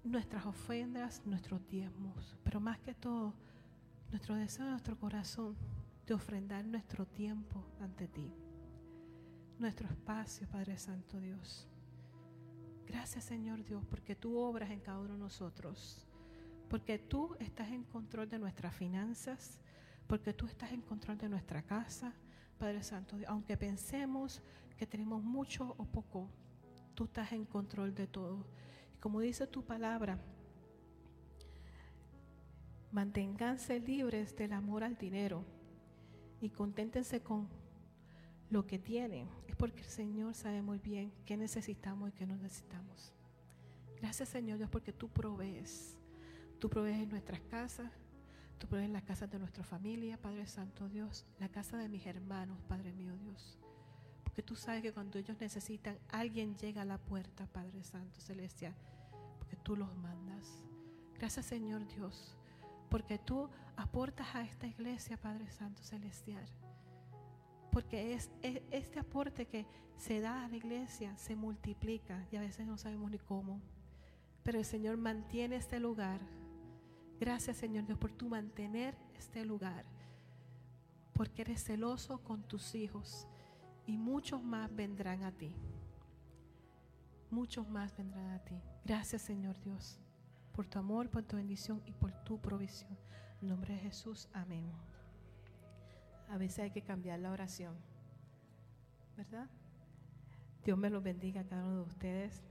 [0.03, 3.33] nuestras ofrendas, nuestros diezmos, pero más que todo,
[4.09, 5.55] nuestro deseo de nuestro corazón
[6.05, 8.33] de ofrendar nuestro tiempo ante ti,
[9.59, 11.67] nuestro espacio, Padre Santo Dios.
[12.87, 16.07] Gracias Señor Dios, porque tú obras en cada uno de nosotros,
[16.67, 19.59] porque tú estás en control de nuestras finanzas,
[20.07, 22.13] porque tú estás en control de nuestra casa,
[22.57, 23.29] Padre Santo Dios.
[23.29, 24.41] Aunque pensemos
[24.77, 26.27] que tenemos mucho o poco,
[26.95, 28.45] tú estás en control de todo.
[29.01, 30.19] Como dice tu palabra,
[32.91, 35.43] manténganse libres del amor al dinero
[36.39, 37.49] y conténtense con
[38.51, 39.27] lo que tienen.
[39.47, 43.11] Es porque el Señor sabe muy bien qué necesitamos y qué no necesitamos.
[43.99, 45.97] Gracias Señor Dios porque tú provees.
[46.59, 47.91] Tú provees en nuestras casas,
[48.59, 52.05] tú provees en las casas de nuestra familia, Padre Santo Dios, la casa de mis
[52.05, 53.57] hermanos, Padre mío Dios.
[54.31, 58.73] Porque tú sabes que cuando ellos necesitan, alguien llega a la puerta, Padre Santo Celestial,
[59.37, 60.63] porque tú los mandas.
[61.17, 62.37] Gracias Señor Dios
[62.91, 66.45] porque tú aportas a esta iglesia, Padre Santo Celestial.
[67.71, 68.29] Porque es,
[68.69, 69.65] este aporte que
[69.97, 73.61] se da a la iglesia se multiplica y a veces no sabemos ni cómo.
[74.43, 76.19] Pero el Señor mantiene este lugar.
[77.17, 79.85] Gracias Señor Dios por tu mantener este lugar.
[81.13, 83.25] Porque eres celoso con tus hijos
[83.91, 85.53] y muchos más vendrán a ti.
[87.29, 88.55] Muchos más vendrán a ti.
[88.85, 89.99] Gracias Señor Dios
[90.53, 92.97] por tu amor, por tu bendición y por tu provisión.
[93.41, 94.71] En nombre de Jesús, amén.
[96.29, 97.75] A veces hay que cambiar la oración,
[99.17, 99.49] ¿verdad?
[100.63, 102.43] Dios me los bendiga a cada uno de ustedes.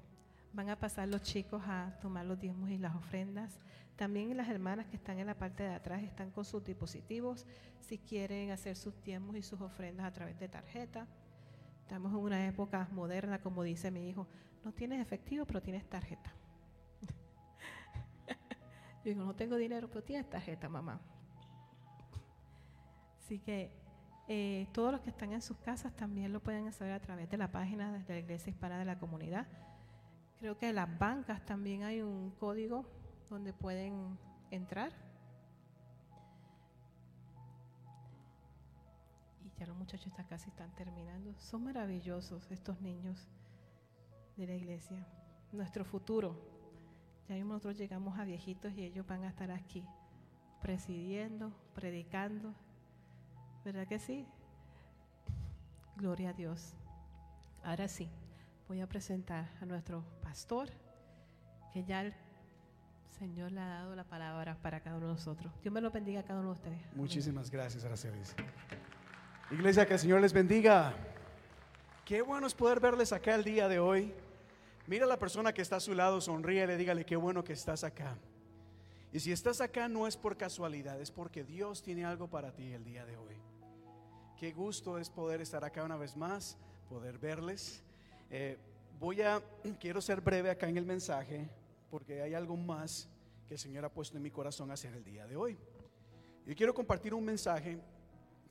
[0.53, 3.59] Van a pasar los chicos a tomar los diezmos y las ofrendas.
[3.97, 7.47] También las hermanas que están en la parte de atrás están con sus dispositivos
[7.81, 11.07] si quieren hacer sus diezmos y sus ofrendas a través de tarjeta.
[11.91, 14.25] Estamos en una época moderna, como dice mi hijo.
[14.65, 16.33] No tienes efectivo, pero tienes tarjeta.
[18.29, 21.01] Yo digo, no tengo dinero, pero tienes tarjeta, mamá.
[23.19, 23.73] Así que
[24.29, 27.37] eh, todos los que están en sus casas también lo pueden hacer a través de
[27.37, 29.49] la página de la Iglesia Hispana de la Comunidad.
[30.39, 32.87] Creo que en las bancas también hay un código
[33.29, 34.17] donde pueden
[34.53, 34.93] entrar.
[39.61, 41.35] Ya los muchachos casi están terminando.
[41.39, 43.29] Son maravillosos estos niños
[44.37, 45.07] de la iglesia.
[45.53, 46.35] Nuestro futuro.
[47.29, 49.85] Ya nosotros llegamos a viejitos y ellos van a estar aquí,
[50.63, 52.55] presidiendo, predicando.
[53.63, 54.27] ¿Verdad que sí?
[55.97, 56.73] Gloria a Dios.
[57.63, 58.09] Ahora sí,
[58.67, 60.71] voy a presentar a nuestro pastor,
[61.75, 62.15] que ya el
[63.19, 65.53] Señor le ha dado la palabra para cada uno de nosotros.
[65.61, 66.97] Dios me lo bendiga a cada uno de ustedes.
[66.97, 68.35] Muchísimas gracias, Aracelis.
[69.51, 70.95] Iglesia, que el Señor les bendiga.
[72.05, 74.15] Qué bueno es poder verles acá el día de hoy.
[74.87, 77.83] Mira a la persona que está a su lado, sonríe, dígale qué bueno que estás
[77.83, 78.17] acá.
[79.13, 82.73] Y si estás acá no es por casualidad, es porque Dios tiene algo para ti
[82.73, 83.35] el día de hoy.
[84.39, 86.57] Qué gusto es poder estar acá una vez más,
[86.89, 87.83] poder verles.
[88.31, 88.57] Eh,
[89.01, 89.43] voy a,
[89.81, 91.51] quiero ser breve acá en el mensaje,
[91.91, 93.09] porque hay algo más
[93.49, 95.59] que el Señor ha puesto en mi corazón hacer el día de hoy.
[96.47, 97.81] Yo quiero compartir un mensaje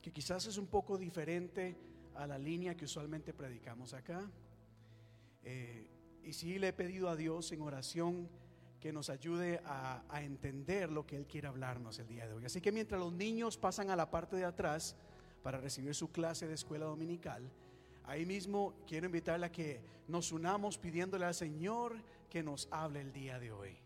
[0.02, 1.76] que quizás es un poco diferente
[2.14, 4.30] a la línea que usualmente predicamos acá.
[5.42, 5.86] Eh,
[6.22, 8.28] y sí le he pedido a Dios en oración
[8.80, 12.44] que nos ayude a, entender lo que Él quiere hablarnos el día de hoy.
[12.46, 14.96] Así que mientras los niños pasan a la parte de atrás
[15.42, 17.50] para recibir su clase de escuela dominical,
[18.04, 21.96] ahí mismo quiero invitarle a que nos unamos pidiéndole al Señor
[22.30, 23.76] que nos hable el día de hoy.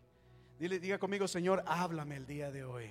[0.58, 2.90] Dile, diga conmigo, Señor, háblame el día de hoy.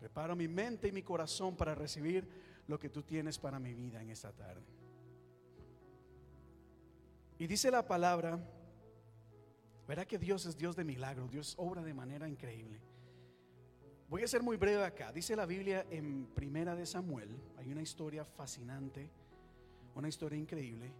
[0.00, 2.26] Preparo mi mente y mi corazón para recibir
[2.66, 4.64] lo que tú tienes para mi vida en esta tarde.
[7.38, 8.38] Y dice la palabra,
[9.86, 12.80] verá que Dios es Dios de milagros, Dios obra de manera increíble.
[14.08, 15.12] Voy a ser muy breve acá.
[15.12, 17.28] Dice la Biblia en Primera de Samuel,
[17.58, 19.10] hay una historia fascinante,
[19.94, 20.90] una historia increíble.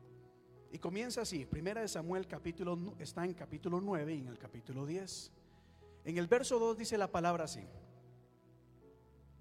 [0.72, 2.28] Y comienza así, Primera de Samuel
[2.98, 5.32] está en capítulo 9 y en el capítulo 10.
[6.05, 7.64] En el verso 2 dice la palabra así.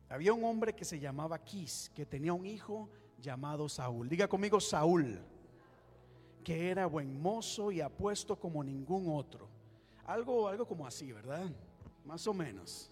[0.09, 2.89] Había un hombre que se llamaba Quis, que tenía un hijo
[3.21, 4.09] llamado Saúl.
[4.09, 5.19] Diga conmigo Saúl,
[6.43, 9.47] que era buen mozo y apuesto como ningún otro.
[10.07, 11.51] Algo, algo como así, ¿verdad?
[12.05, 12.89] Más o menos.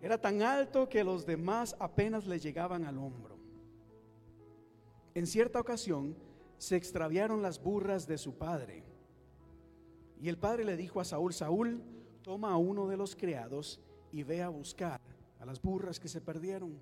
[0.00, 3.36] Era tan alto que los demás apenas le llegaban al hombro.
[5.12, 6.16] En cierta ocasión
[6.56, 8.84] se extraviaron las burras de su padre.
[10.20, 11.82] Y el padre le dijo a Saúl, Saúl,
[12.22, 13.80] toma a uno de los criados
[14.12, 15.00] y ve a buscar
[15.38, 16.78] a las burras que se perdieron.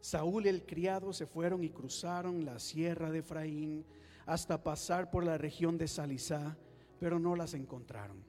[0.00, 3.84] Saúl y el criado se fueron y cruzaron la sierra de Efraín
[4.26, 6.56] hasta pasar por la región de Salisá,
[7.00, 8.22] pero no las encontraron.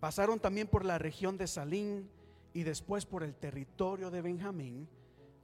[0.00, 2.08] Pasaron también por la región de Salín
[2.52, 4.88] y después por el territorio de Benjamín,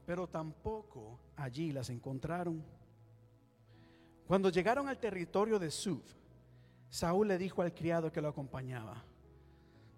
[0.06, 2.64] pero tampoco allí las encontraron.
[4.26, 6.02] Cuando llegaron al territorio de Suf,
[6.88, 9.04] Saúl le dijo al criado que lo acompañaba,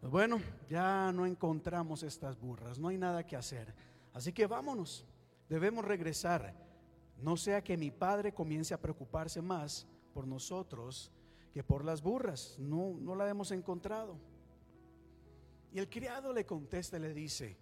[0.05, 0.39] pues bueno,
[0.69, 3.75] ya no encontramos estas burras, no hay nada que hacer.
[4.13, 5.07] Así que vámonos,
[5.49, 6.55] debemos regresar.
[7.23, 11.11] No sea que mi padre comience a preocuparse más por nosotros
[11.55, 12.57] que por las burras.
[12.59, 14.19] No, no la hemos encontrado.
[15.73, 17.57] Y el criado le contesta y le dice,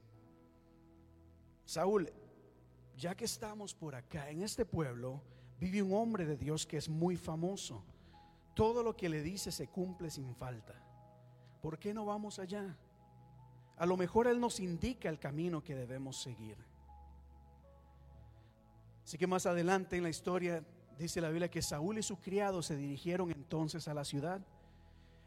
[1.64, 2.12] Saúl,
[2.97, 5.22] ya que estamos por acá, en este pueblo,
[5.61, 7.84] vive un hombre de Dios que es muy famoso.
[8.53, 10.82] Todo lo que le dice se cumple sin falta.
[11.62, 12.76] ¿Por qué no vamos allá?
[13.76, 16.58] A lo mejor Él nos indica el camino que debemos seguir.
[19.04, 20.62] Así que más adelante en la historia
[20.98, 24.40] dice la Biblia que Saúl y su criado se dirigieron entonces a la ciudad.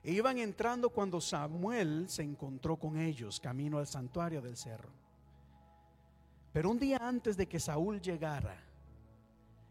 [0.04, 4.92] E iban entrando cuando Samuel se encontró con ellos camino al santuario del cerro.
[6.54, 8.62] Pero un día antes de que Saúl llegara,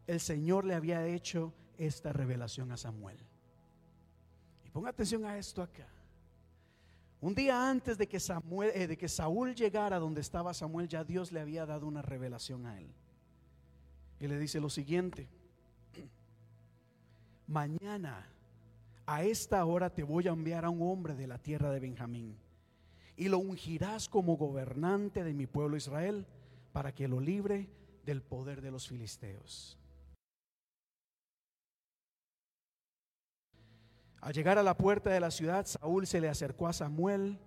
[0.07, 3.19] el Señor le había hecho esta revelación a Samuel.
[4.65, 5.94] Y ponga atención a esto acá.
[7.25, 11.05] Un día antes de que, Samuel, eh, de que Saúl llegara donde estaba Samuel, ya
[11.05, 12.93] Dios le había dado una revelación a él.
[14.21, 15.27] Y le dice lo siguiente,
[17.47, 18.27] mañana
[19.07, 22.37] a esta hora te voy a enviar a un hombre de la tierra de Benjamín
[23.17, 26.27] y lo ungirás como gobernante de mi pueblo Israel
[26.75, 27.71] para que lo libre
[28.05, 29.79] del poder de los filisteos.
[34.25, 37.39] Al llegar a la puerta de la ciudad, Saúl se le acercó a Samuel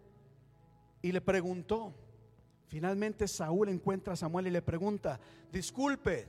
[1.01, 1.91] y le preguntó.
[2.67, 5.19] Finalmente Saúl encuentra a Samuel y le pregunta,
[5.51, 6.27] disculpe,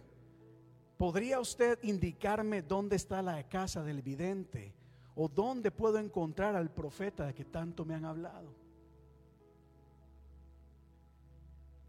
[0.97, 4.75] ¿podría usted indicarme dónde está la casa del vidente?
[5.15, 8.55] ¿O dónde puedo encontrar al profeta de que tanto me han hablado?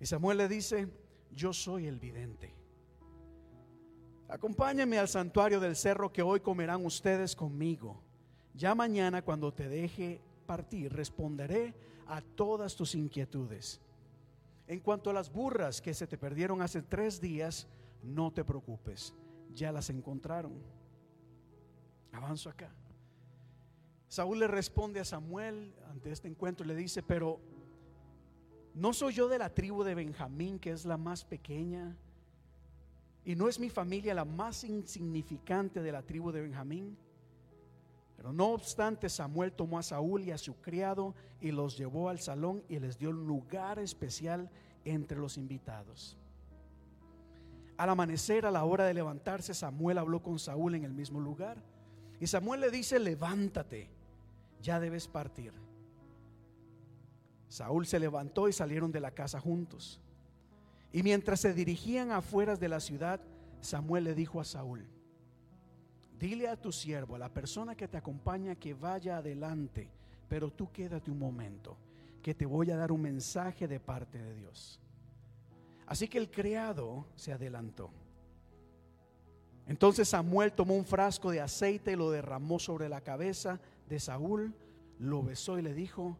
[0.01, 0.89] Y Samuel le dice,
[1.32, 2.53] yo soy el vidente.
[4.28, 8.09] Acompáñenme al santuario del cerro que hoy comerán ustedes conmigo.
[8.60, 11.74] Ya mañana cuando te deje partir, responderé
[12.07, 13.80] a todas tus inquietudes.
[14.68, 17.70] En cuanto a las burras que se te perdieron hace tres días,
[18.03, 19.16] no te preocupes,
[19.53, 20.62] ya las encontraron.
[22.12, 22.70] Avanzo acá.
[24.10, 27.39] Saúl le responde a Samuel ante este encuentro le dice, pero
[28.74, 31.95] ¿no soy yo de la tribu de Benjamín, que es la más pequeña?
[33.24, 36.97] ¿Y no es mi familia la más insignificante de la tribu de Benjamín?
[38.20, 42.20] Pero no obstante, Samuel tomó a Saúl y a su criado y los llevó al
[42.20, 44.49] salón y les dio un lugar especial
[44.84, 46.17] entre los invitados.
[47.78, 51.63] Al amanecer, a la hora de levantarse, Samuel habló con Saúl en el mismo lugar.
[52.20, 53.89] Y Samuel le dice, levántate,
[54.61, 55.53] ya debes partir.
[57.47, 60.01] Saúl se levantó y salieron de la casa juntos.
[60.91, 63.22] Y mientras se dirigían afuera de la ciudad,
[63.61, 64.86] Samuel le dijo a Saúl,
[66.20, 69.89] Dile a tu siervo, a la persona que te acompaña, que vaya adelante
[70.30, 71.76] pero tú quédate un momento,
[72.22, 74.80] que te voy a dar un mensaje de parte de Dios.
[75.88, 77.89] Así que el criado se adelantó.
[79.65, 84.53] Entonces Samuel tomó un frasco de aceite y lo derramó sobre la cabeza de Saúl,
[84.99, 86.15] lo besó y le dijo,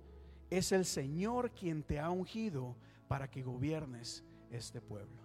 [0.50, 2.76] es el Señor quien te ha ungido
[3.08, 5.22] para que gobiernes este pueblo.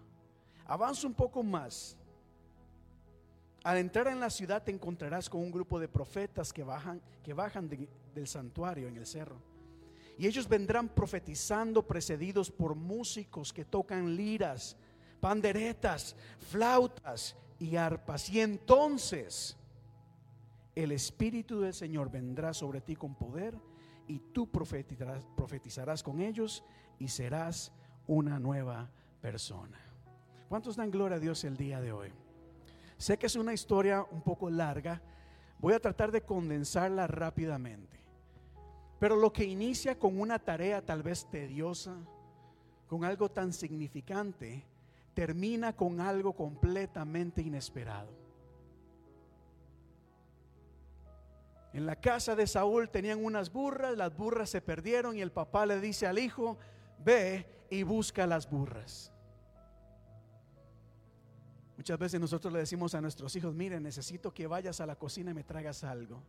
[0.66, 1.96] Avanza un poco más.
[3.64, 7.32] Al entrar en la ciudad te encontrarás con un grupo de profetas que bajan, que
[7.32, 7.66] bajan
[8.14, 9.40] del santuario en el cerro.
[10.18, 14.76] Y ellos vendrán profetizando precedidos por músicos que tocan liras,
[15.18, 16.14] panderetas,
[16.50, 18.28] flautas y arpas.
[18.28, 19.56] Y entonces
[20.74, 23.58] el Espíritu del Señor vendrá sobre ti con poder
[24.06, 26.62] y tú profetizarás, profetizarás con ellos
[26.98, 27.72] y serás
[28.06, 28.90] una nueva
[29.22, 29.80] persona.
[30.50, 32.12] ¿Cuántos dan gloria a Dios el día de hoy?
[33.04, 34.98] Sé que es una historia un poco larga.
[35.58, 38.00] Voy a tratar de condensarla rápidamente.
[38.98, 41.94] Pero lo que inicia con una tarea tal vez tediosa,
[42.86, 44.64] con algo tan significante,
[45.12, 48.08] termina con algo completamente inesperado.
[51.74, 55.66] En la casa de Saúl tenían unas burras, las burras se perdieron y el papá
[55.66, 56.56] le dice al hijo,
[57.00, 59.13] ve y busca las burras.
[61.76, 65.32] Muchas veces nosotros le decimos a nuestros hijos, miren, necesito que vayas a la cocina
[65.32, 66.22] y me traigas algo.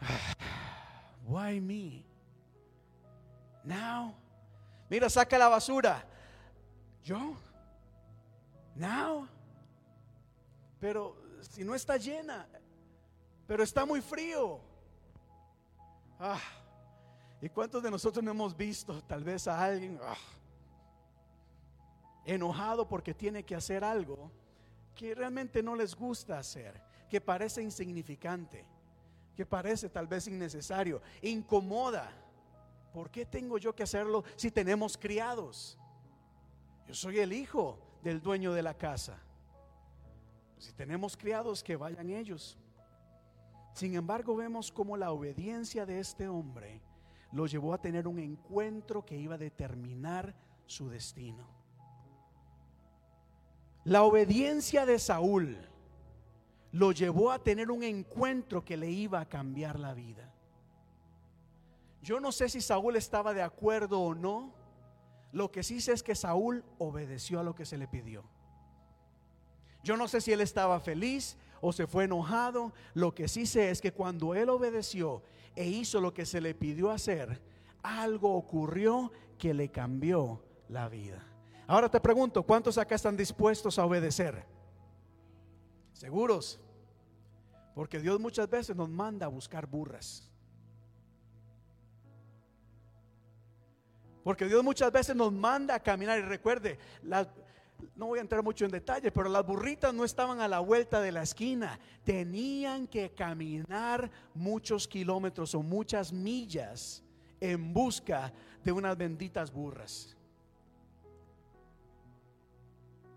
[1.26, 2.04] Why me?
[3.64, 4.14] Now.
[4.90, 6.04] Mira, saca la basura.
[7.04, 7.36] ¿Yo?
[8.74, 9.26] Now.
[10.78, 12.46] Pero si no está llena,
[13.46, 14.60] pero está muy frío.
[16.18, 16.40] Ah.
[17.40, 20.14] ¿Y cuántos de nosotros no hemos visto tal vez a alguien ah,
[22.24, 24.30] enojado porque tiene que hacer algo
[24.94, 28.64] que realmente no les gusta hacer, que parece insignificante,
[29.34, 32.10] que parece tal vez innecesario, incomoda?
[32.92, 35.78] ¿Por qué tengo yo que hacerlo si tenemos criados?
[36.86, 39.18] Yo soy el hijo del dueño de la casa.
[40.58, 42.58] Si tenemos criados, que vayan ellos.
[43.72, 46.82] Sin embargo, vemos como la obediencia de este hombre
[47.32, 50.34] lo llevó a tener un encuentro que iba a determinar
[50.66, 51.61] su destino.
[53.84, 55.58] La obediencia de Saúl
[56.70, 60.32] lo llevó a tener un encuentro que le iba a cambiar la vida.
[62.00, 64.54] Yo no sé si Saúl estaba de acuerdo o no,
[65.32, 68.24] lo que sí sé es que Saúl obedeció a lo que se le pidió.
[69.82, 72.72] Yo no sé si él estaba feliz o se fue enojado.
[72.94, 75.22] Lo que sí sé es que cuando él obedeció
[75.56, 77.42] e hizo lo que se le pidió hacer,
[77.82, 81.31] algo ocurrió que le cambió la vida.
[81.72, 84.44] Ahora te pregunto, ¿cuántos acá están dispuestos a obedecer?
[85.94, 86.60] ¿Seguros?
[87.74, 90.30] Porque Dios muchas veces nos manda a buscar burras.
[94.22, 96.18] Porque Dios muchas veces nos manda a caminar.
[96.18, 96.78] Y recuerde,
[97.96, 101.00] no voy a entrar mucho en detalle, pero las burritas no estaban a la vuelta
[101.00, 101.80] de la esquina.
[102.04, 107.02] Tenían que caminar muchos kilómetros o muchas millas
[107.40, 108.30] en busca
[108.62, 110.18] de unas benditas burras.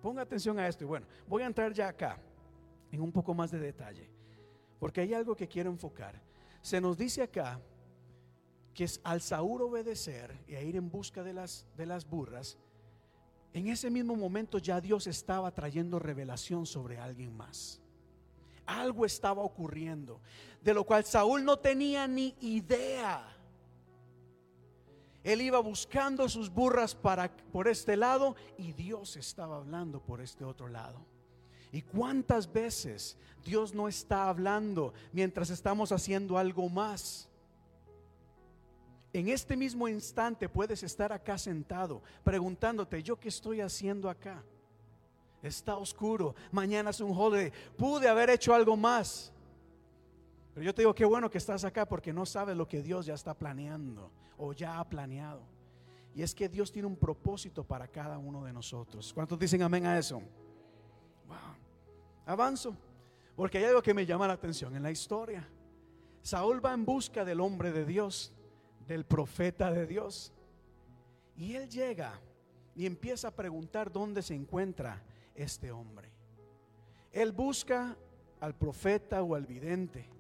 [0.06, 0.84] Ponga atención a esto.
[0.84, 2.20] Y bueno, voy a entrar ya acá
[2.92, 4.08] en un poco más de detalle.
[4.78, 6.22] Porque hay algo que quiero enfocar.
[6.62, 7.60] Se nos dice acá
[8.72, 12.56] que es al Saúl obedecer y a ir en busca de las, de las burras,
[13.52, 17.82] en ese mismo momento ya Dios estaba trayendo revelación sobre alguien más.
[18.68, 20.22] Algo estaba ocurriendo,
[20.62, 23.35] de lo cual Saúl no tenía ni idea.
[25.26, 30.46] Él iba buscando sus burras para, por este lado y Dios estaba hablando por este
[30.46, 31.04] otro lado.
[31.72, 37.28] ¿Y cuántas veces Dios no está hablando mientras estamos haciendo algo más?
[39.14, 44.44] En este mismo instante puedes estar acá sentado preguntándote, ¿yo qué estoy haciendo acá?
[45.42, 49.32] Está oscuro, mañana es un holiday, pude haber hecho algo más.
[50.56, 53.06] Pero yo te digo, qué bueno que estás acá porque no sabes lo que Dios
[53.06, 55.42] ya está planeando o ya ha planeado.
[56.16, 59.14] Y es que Dios tiene un propósito para cada uno de nosotros.
[59.14, 60.22] ¿Cuántos dicen amén a eso?
[61.28, 61.38] Wow.
[62.26, 62.74] Avanzo,
[63.36, 65.46] porque hay algo que me llama la atención en la historia.
[66.22, 68.34] Saúl va en busca del hombre de Dios
[68.88, 70.32] del profeta de Dios.
[71.36, 72.18] Y él llega
[72.76, 75.04] y empieza a preguntar dónde se encuentra
[75.34, 76.14] este hombre.
[77.12, 77.98] Él busca
[78.40, 80.15] al profeta o al vidente.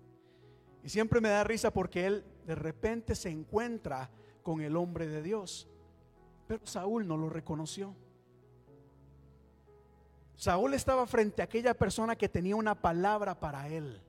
[0.85, 4.11] Y siempre me da risa porque él de repente se encuentra
[4.43, 5.67] con el hombre de Dios.
[6.47, 7.95] Pero Saúl no lo reconoció.
[10.35, 13.99] Saúl estaba frente a aquella persona que tenía una palabra para él.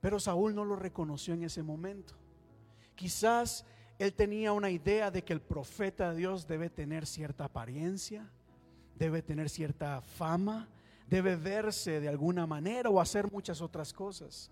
[0.00, 2.14] Pero Saúl no lo reconoció en ese momento.
[2.96, 3.64] Quizás
[4.00, 8.28] él tenía una idea de que el profeta de Dios debe tener cierta apariencia,
[8.96, 10.68] debe tener cierta fama,
[11.06, 14.50] debe verse de alguna manera o hacer muchas otras cosas.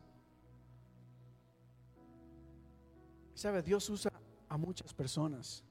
[3.34, 3.62] ¿Sabe?
[3.62, 4.10] Dios usa
[4.48, 5.64] a muchas personas.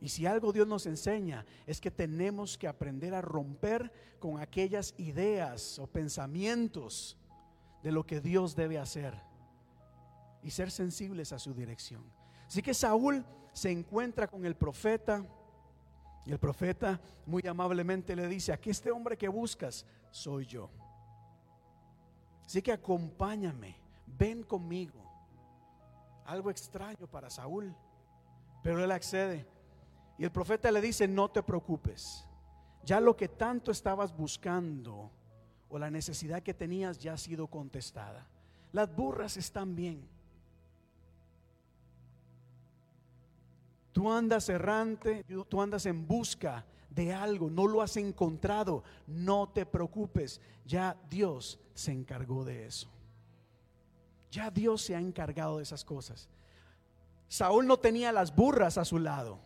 [0.00, 3.90] Y si algo Dios nos enseña es que tenemos que aprender a romper
[4.20, 7.16] con aquellas ideas o pensamientos
[7.82, 9.14] de lo que Dios debe hacer
[10.42, 12.04] y ser sensibles a su dirección.
[12.46, 15.26] Así que Saúl se encuentra con el profeta
[16.24, 20.70] y el profeta muy amablemente le dice, aquí este hombre que buscas soy yo.
[22.44, 23.76] Así que acompáñame,
[24.06, 25.07] ven conmigo.
[26.28, 27.74] Algo extraño para Saúl,
[28.62, 29.46] pero él accede.
[30.18, 32.26] Y el profeta le dice, no te preocupes,
[32.84, 35.10] ya lo que tanto estabas buscando
[35.70, 38.26] o la necesidad que tenías ya ha sido contestada.
[38.72, 40.06] Las burras están bien.
[43.92, 49.64] Tú andas errante, tú andas en busca de algo, no lo has encontrado, no te
[49.64, 52.90] preocupes, ya Dios se encargó de eso.
[54.30, 56.28] Ya Dios se ha encargado de esas cosas.
[57.28, 59.38] Saúl no tenía las burras a su lado.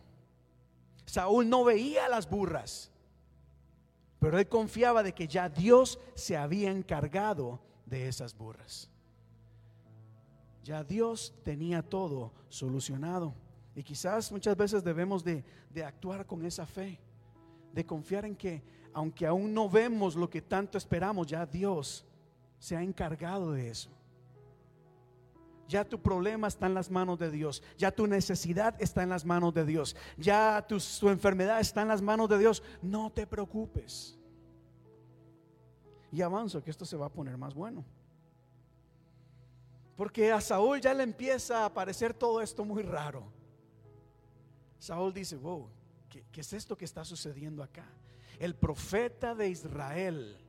[1.05, 2.91] Saúl no veía las burras.
[4.19, 8.89] Pero él confiaba de que ya Dios se había encargado de esas burras.
[10.63, 13.35] Ya Dios tenía todo solucionado.
[13.75, 16.99] Y quizás muchas veces debemos de, de, actuar con esa fe,
[17.73, 22.05] de confiar en que aunque aún no vemos lo que tanto esperamos, ya Dios
[22.59, 23.89] se ha encargado de eso.
[25.67, 27.63] Ya tu problema está en las manos de Dios.
[27.77, 29.95] Ya tu necesidad está en las manos de Dios.
[30.17, 30.77] Ya tu,
[31.09, 32.63] enfermedad está en las manos de Dios.
[32.81, 34.17] No te preocupes.
[36.11, 37.85] Y avanzo que esto se va a poner más bueno.
[39.95, 43.31] Porque a Saúl ya le empieza a parecer todo esto muy raro.
[44.79, 45.69] Saúl dice, wow,
[46.09, 47.85] ¿qué, ¿qué, es esto que está sucediendo acá?
[48.37, 50.42] El profeta de Israel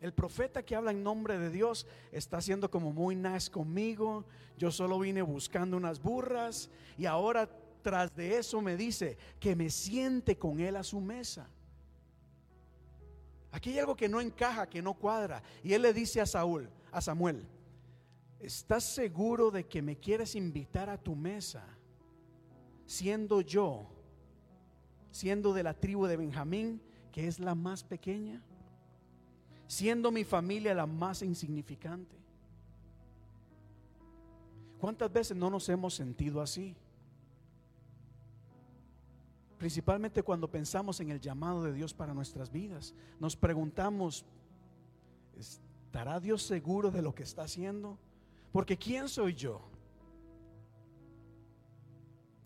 [0.00, 4.24] el profeta que habla en nombre de Dios está siendo como muy nice conmigo.
[4.56, 7.48] Yo solo vine buscando unas burras y ahora
[7.82, 11.48] tras de eso me dice que me siente con él a su mesa.
[13.50, 15.42] Aquí hay algo que no encaja, que no cuadra.
[15.64, 17.44] Y él le dice a Saúl, a Samuel,
[18.38, 21.64] ¿estás seguro de que me quieres invitar a tu mesa?
[22.86, 23.88] Siendo yo,
[25.10, 26.80] siendo de la tribu de Benjamín,
[27.10, 28.42] que es la más pequeña
[29.68, 32.16] siendo mi familia la más insignificante.
[34.80, 36.74] ¿Cuántas veces no nos hemos sentido así?
[39.58, 42.94] Principalmente cuando pensamos en el llamado de Dios para nuestras vidas.
[43.20, 44.24] Nos preguntamos,
[45.36, 47.98] ¿estará Dios seguro de lo que está haciendo?
[48.52, 49.60] Porque ¿quién soy yo?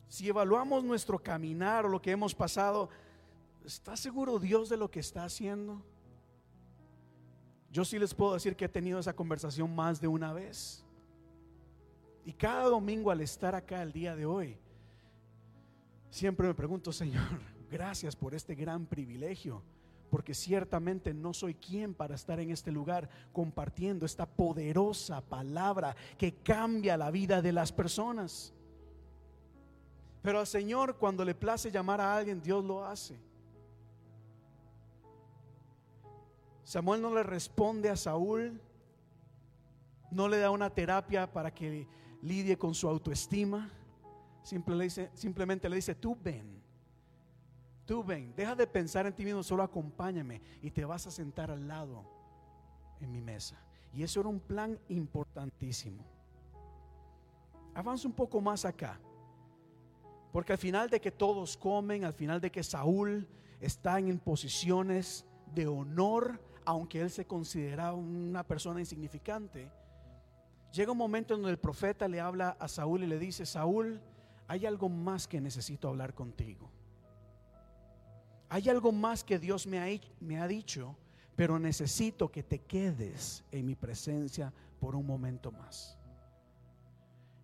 [0.08, 2.88] Si evaluamos nuestro caminar o lo que hemos pasado,
[3.64, 5.82] ¿está seguro Dios de lo que está haciendo?
[7.72, 10.84] Yo sí les puedo decir que he tenido esa conversación más de una vez.
[12.26, 14.58] Y cada domingo al estar acá el día de hoy,
[16.10, 17.40] siempre me pregunto, Señor,
[17.70, 19.62] gracias por este gran privilegio,
[20.10, 26.34] porque ciertamente no soy quien para estar en este lugar compartiendo esta poderosa palabra que
[26.34, 28.52] cambia la vida de las personas.
[30.20, 33.18] Pero al Señor cuando le place llamar a alguien, Dios lo hace.
[36.64, 38.60] Samuel no le responde a Saúl,
[40.10, 41.86] no le da una terapia para que
[42.22, 43.70] lidie con su autoestima.
[44.42, 46.62] simplemente le dice, tú ven,
[47.86, 51.50] tú ven, deja de pensar en ti mismo, solo acompáñame y te vas a sentar
[51.50, 52.04] al lado
[53.00, 53.56] en mi mesa.
[53.94, 56.04] Y eso era un plan importantísimo.
[57.74, 58.98] Avanza un poco más acá.
[60.32, 63.28] Porque al final de que todos comen, al final de que Saúl
[63.60, 69.70] está en posiciones de honor, aunque él se consideraba una persona insignificante,
[70.72, 74.00] llega un momento en donde el profeta le habla a Saúl y le dice, Saúl,
[74.48, 76.70] hay algo más que necesito hablar contigo.
[78.48, 80.96] Hay algo más que Dios me ha, me ha dicho,
[81.36, 85.98] pero necesito que te quedes en mi presencia por un momento más.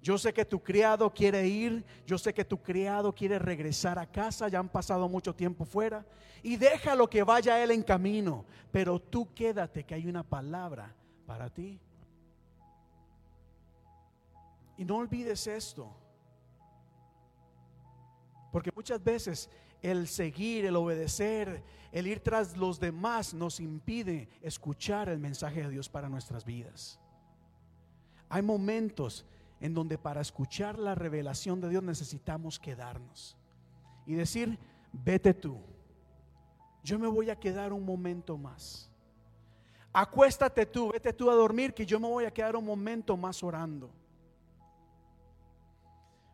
[0.00, 4.06] Yo sé que tu criado quiere ir, yo sé que tu criado quiere regresar a
[4.06, 6.06] casa, ya han pasado mucho tiempo fuera,
[6.42, 10.94] y déjalo que vaya él en camino, pero tú quédate que hay una palabra
[11.26, 11.80] para ti.
[14.76, 15.92] Y no olvides esto,
[18.52, 19.50] porque muchas veces
[19.82, 25.70] el seguir, el obedecer, el ir tras los demás nos impide escuchar el mensaje de
[25.70, 27.00] Dios para nuestras vidas.
[28.28, 29.24] Hay momentos
[29.60, 33.36] en donde para escuchar la revelación de Dios necesitamos quedarnos
[34.06, 34.58] y decir,
[34.92, 35.58] vete tú,
[36.82, 38.90] yo me voy a quedar un momento más.
[39.92, 43.42] Acuéstate tú, vete tú a dormir, que yo me voy a quedar un momento más
[43.42, 43.90] orando.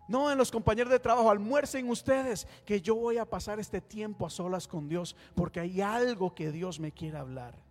[0.06, 4.26] No en los compañeros de trabajo, almuercen ustedes, que yo voy a pasar este tiempo
[4.26, 7.63] a solas con Dios, porque hay algo que Dios me quiere hablar.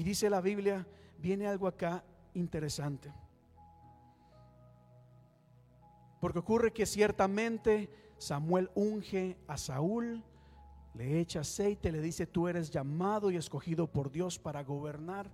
[0.00, 0.86] Y dice la Biblia,
[1.18, 2.02] viene algo acá
[2.32, 3.12] interesante.
[6.18, 10.24] Porque ocurre que ciertamente Samuel unge a Saúl,
[10.94, 15.30] le echa aceite, le dice, tú eres llamado y escogido por Dios para gobernar.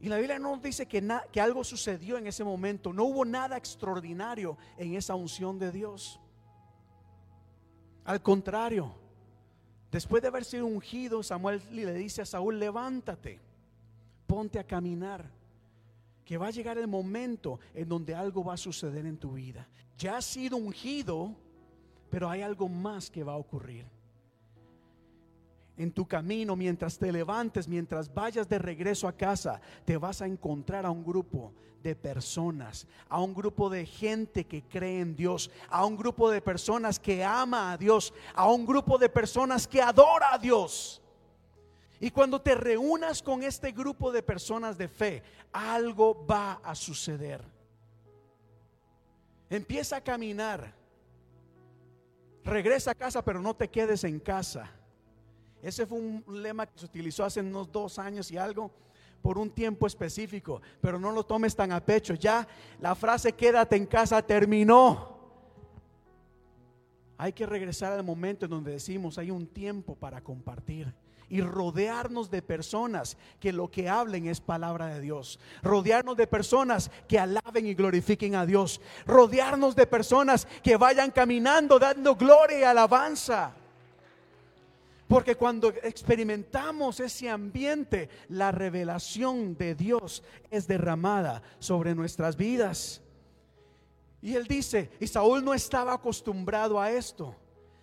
[0.00, 3.56] Y la Biblia no dice que, que algo sucedió en ese momento, no hubo nada
[3.56, 6.18] extraordinario en esa unción de Dios.
[8.04, 9.03] Al contrario,
[9.94, 13.38] después de haber sido ungido, Samuel le dice a Saúl, levántate,
[14.26, 15.30] ponte a caminar,
[16.24, 19.68] que va a llegar el momento en donde algo va a suceder en tu vida.
[19.96, 21.36] Ya has sido ungido,
[22.10, 23.93] pero hay algo más que va a ocurrir
[25.76, 30.26] en tu camino, mientras te levantes, mientras vayas de regreso a casa, te vas a
[30.26, 31.52] encontrar a un grupo
[31.82, 36.40] de personas, a un grupo de gente que cree en Dios, a un grupo de
[36.40, 41.02] personas que ama a Dios, a un grupo de personas que adora a Dios.
[42.00, 45.22] Y cuando te reúnas con este grupo de personas de fe,
[45.52, 47.42] algo va a suceder.
[49.50, 50.74] Empieza a caminar.
[52.44, 54.70] Regresa a casa, pero no te quedes en casa
[55.64, 58.70] ese fue un lema que se utilizó hace unos dos años y algo
[59.22, 62.12] por un tiempo específico, pero no lo tomes tan a pecho.
[62.12, 62.46] Ya
[62.80, 65.14] la frase quédate en casa terminó.
[67.16, 70.92] Hay que regresar al momento en donde decimos hay un tiempo para compartir
[71.30, 75.40] y rodearnos de personas que lo que hablen es palabra de Dios.
[75.62, 78.82] Rodearnos de personas que alaben y glorifiquen a Dios.
[79.06, 83.54] Rodearnos de personas que vayan caminando dando gloria y alabanza.
[85.14, 93.00] Porque cuando experimentamos ese ambiente, la revelación de Dios es derramada sobre nuestras vidas.
[94.20, 97.32] Y él dice, y Saúl no estaba acostumbrado a esto.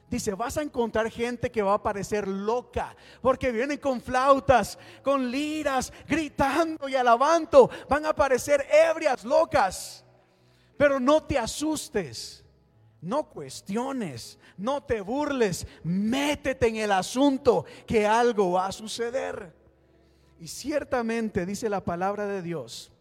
[0.09, 5.31] Dice, vas a encontrar gente que va a parecer loca, porque vienen con flautas, con
[5.31, 7.69] liras, gritando y alabando.
[7.87, 10.03] Van a parecer ebrias, locas.
[10.75, 12.40] Pero no te asustes,
[13.01, 19.53] no cuestiones, no te burles, métete en el asunto que algo va a suceder.
[20.39, 22.91] Y ciertamente dice la palabra de Dios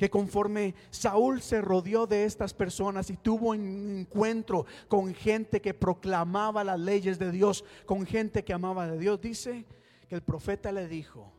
[0.00, 5.74] que conforme Saúl se rodeó de estas personas y tuvo un encuentro con gente que
[5.74, 9.66] proclamaba las leyes de Dios, con gente que amaba de Dios, dice
[10.08, 11.30] que el profeta le dijo,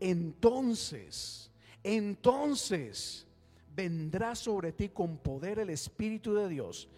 [0.00, 1.52] entonces,
[1.84, 3.27] entonces
[3.78, 6.88] vendrá sobre ti con poder el Espíritu de Dios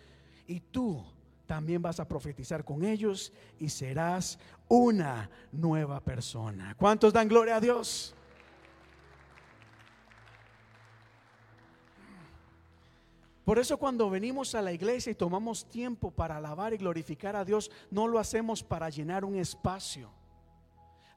[0.46, 1.04] y tú
[1.44, 6.74] también vas a profetizar con ellos y serás una nueva persona.
[6.78, 8.14] ¿Cuántos dan gloria a Dios?
[13.44, 17.44] Por eso cuando venimos a la iglesia y tomamos tiempo para alabar y glorificar a
[17.44, 20.10] Dios, no lo hacemos para llenar un espacio.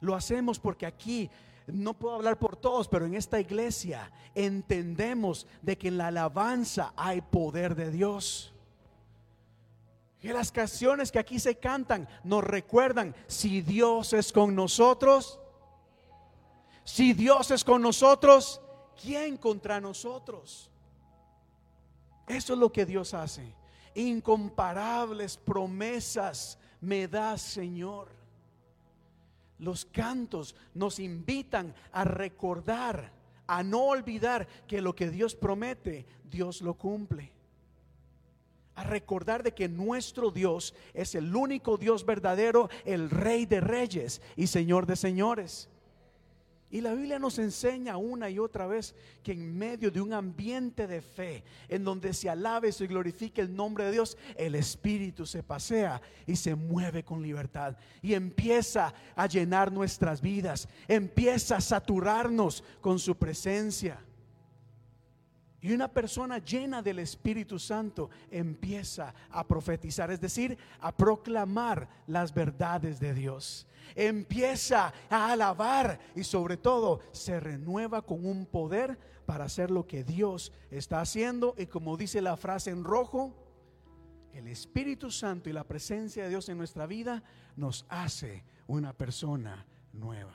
[0.00, 1.30] Lo hacemos porque aquí
[1.66, 6.92] no puedo hablar por todos, pero en esta iglesia entendemos de que en la alabanza
[6.96, 8.52] hay poder de Dios.
[10.20, 15.40] Que las canciones que aquí se cantan nos recuerdan, si Dios es con nosotros,
[16.84, 18.60] si Dios es con nosotros,
[19.00, 20.70] ¿quién contra nosotros?
[22.26, 23.54] Eso es lo que Dios hace.
[23.94, 28.23] Incomparables promesas me da Señor.
[29.58, 33.12] Los cantos nos invitan a recordar,
[33.46, 37.34] a no olvidar que lo que Dios promete, Dios lo cumple
[38.74, 44.20] a recordar de que nuestro Dios es el único Dios verdadero, el Rey de Reyes
[44.36, 45.68] y Señor de Señores.
[46.74, 50.88] Y la Biblia nos enseña una y otra vez que en medio de un ambiente
[50.88, 55.24] de fe, en donde se alabe y se glorifique el nombre de Dios, el Espíritu
[55.24, 61.60] se pasea y se mueve con libertad y empieza a llenar nuestras vidas, empieza a
[61.60, 64.00] saturarnos con su presencia.
[65.64, 72.34] Y una persona llena del Espíritu Santo empieza a profetizar, es decir, a proclamar las
[72.34, 73.66] verdades de Dios.
[73.94, 80.04] Empieza a alabar y sobre todo se renueva con un poder para hacer lo que
[80.04, 81.54] Dios está haciendo.
[81.56, 83.32] Y como dice la frase en rojo,
[84.34, 87.22] el Espíritu Santo y la presencia de Dios en nuestra vida
[87.56, 89.64] nos hace una persona
[89.94, 90.34] nueva.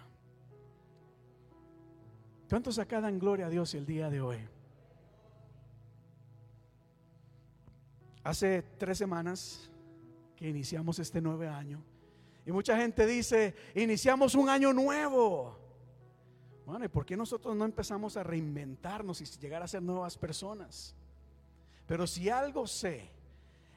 [2.49, 4.39] ¿Cuántos acá dan gloria a Dios el día de hoy?
[8.23, 9.69] Hace tres semanas
[10.35, 11.83] que iniciamos este nuevo año
[12.49, 15.55] y mucha gente dice, iniciamos un año nuevo.
[16.65, 20.95] Bueno, ¿y por qué nosotros no empezamos a reinventarnos y llegar a ser nuevas personas?
[21.85, 23.09] Pero si algo sé,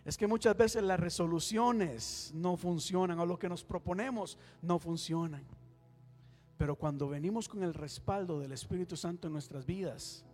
[0.04, 5.44] es que muchas veces las resoluciones no funcionan o lo que nos proponemos no funcionan.
[6.56, 10.24] Pero cuando venimos con el respaldo del Espíritu Santo en nuestras vidas,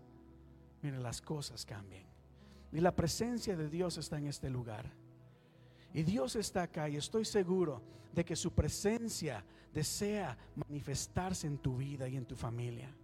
[0.83, 2.08] miren, las cosas cambian.
[2.73, 4.93] Y la presencia de Dios está en este lugar.
[5.95, 7.83] Y Dios está acá y estoy seguro
[8.13, 12.95] de que su presencia desea manifestarse en tu vida y en tu familia.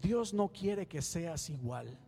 [0.00, 1.98] Dios no quiere que seas igual.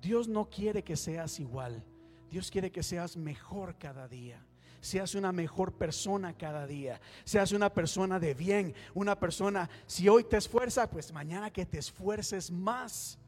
[0.00, 1.84] Dios no quiere que seas igual.
[2.30, 4.44] Dios quiere que seas mejor cada día.
[4.80, 7.00] Seas una mejor persona cada día.
[7.24, 8.74] Seas una persona de bien.
[8.94, 13.18] Una persona, si hoy te esfuerzas, pues mañana que te esfuerces más.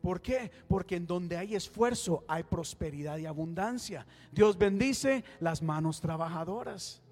[0.00, 0.50] ¿Por qué?
[0.68, 4.06] Porque en donde hay esfuerzo hay prosperidad y abundancia.
[4.32, 7.02] Dios bendice las manos trabajadoras.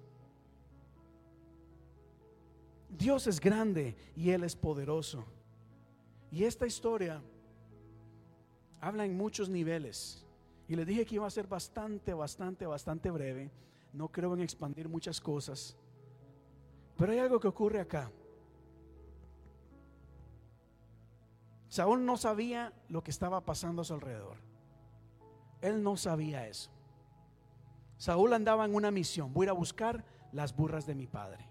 [2.89, 5.23] Dios es grande y Él es poderoso.
[6.31, 7.21] Y esta historia
[8.81, 10.25] habla en muchos niveles.
[10.67, 13.51] Y le dije que iba a ser bastante, bastante, bastante breve.
[13.93, 15.75] No creo en expandir muchas cosas.
[16.97, 18.11] Pero hay algo que ocurre acá.
[21.79, 24.35] Saúl no sabía lo que estaba pasando a su alrededor.
[25.61, 26.69] Él no sabía eso.
[27.97, 29.33] Saúl andaba en una misión.
[29.33, 30.03] Voy a ir a buscar
[30.33, 31.47] las burras de mi padre.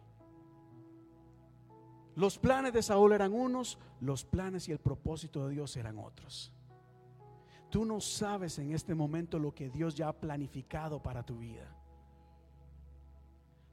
[2.14, 6.52] Los planes de Saúl eran unos, los planes y el propósito de Dios eran otros.
[7.70, 11.74] Tú no sabes en este momento lo que Dios ya ha planificado para tu vida.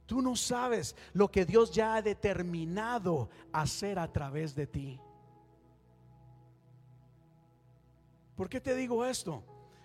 [0.06, 4.98] Tú no sabes lo que Dios ya ha determinado hacer a través de ti.
[8.36, 9.42] ¿Por qué te digo esto?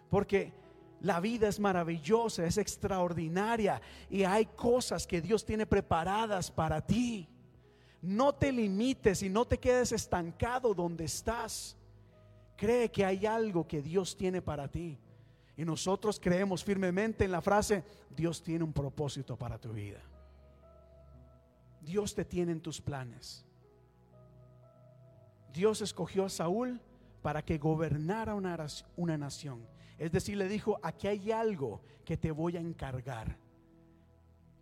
[0.10, 0.54] Porque
[1.00, 7.28] la vida es maravillosa, es extraordinaria y hay cosas que Dios tiene preparadas para ti.
[8.02, 11.78] No te limites y no te quedes estancado donde estás.
[12.58, 15.00] Cree que hay algo que Dios tiene para ti.
[15.56, 20.02] Y nosotros creemos firmemente en la frase, Dios tiene un propósito para tu vida.
[21.82, 23.46] Dios te tiene en tus planes.
[25.52, 26.80] Dios escogió a Saúl
[27.22, 28.58] para que gobernara una,
[28.96, 29.66] una nación.
[29.98, 33.38] Es decir, le dijo, aquí hay algo que te voy a encargar.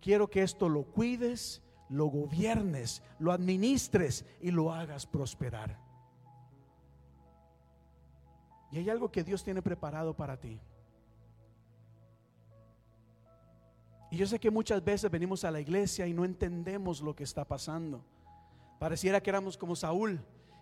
[0.02, 5.78] Quiero que esto lo cuides, lo gobiernes, lo administres y lo hagas prosperar.
[8.72, 10.60] Y hay algo que Dios tiene preparado para ti.
[14.12, 17.24] Y yo sé que muchas veces venimos a la iglesia y no entendemos lo que
[17.24, 18.04] está pasando.
[18.80, 20.20] Pareciera que éramos como Saúl,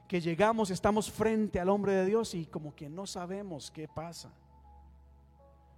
[0.08, 4.32] que llegamos, estamos frente al hombre de Dios y como que no sabemos qué pasa.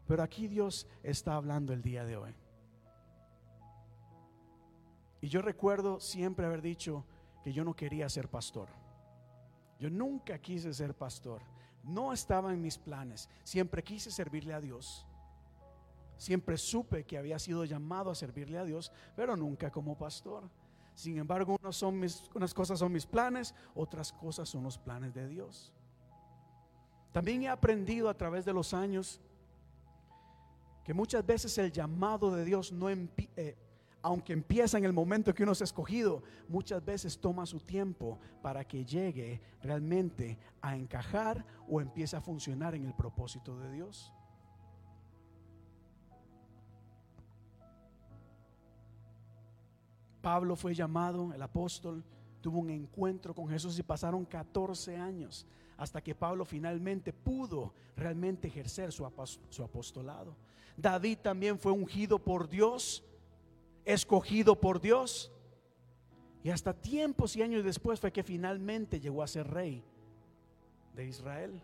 [0.07, 2.35] Pero aquí Dios está hablando el día de hoy.
[5.21, 7.05] Y yo recuerdo siempre haber dicho
[7.43, 8.69] que yo no quería ser pastor.
[9.79, 11.41] Yo nunca quise ser pastor.
[11.83, 13.29] No estaba en mis planes.
[13.43, 15.05] Siempre quise servirle a Dios.
[16.17, 20.49] Siempre supe que había sido llamado a servirle a Dios, pero nunca como pastor.
[20.99, 22.05] Sin embargo, unas, son
[22.35, 25.71] unas cosas son mis planes, otras cosas son los planes de Dios.
[27.13, 29.21] También he aprendido a través de los años
[30.83, 33.57] que muchas veces el llamado de Dios no eh,
[34.01, 38.65] aunque empieza en el momento que uno es escogido, muchas veces toma su tiempo para
[38.65, 44.11] que llegue realmente a encajar o empiece a funcionar en el propósito de Dios.
[50.21, 52.03] Pablo fue llamado, el apóstol,
[52.41, 55.45] tuvo un encuentro con Jesús y pasaron 14 años
[55.77, 60.35] hasta que Pablo finalmente pudo realmente ejercer su, apostolado.
[60.75, 63.03] David también fue ungido por Dios
[63.85, 65.31] escogido por Dios.
[66.43, 69.83] Y hasta tiempos y años después fue que finalmente llegó a ser rey
[70.95, 71.61] de Israel.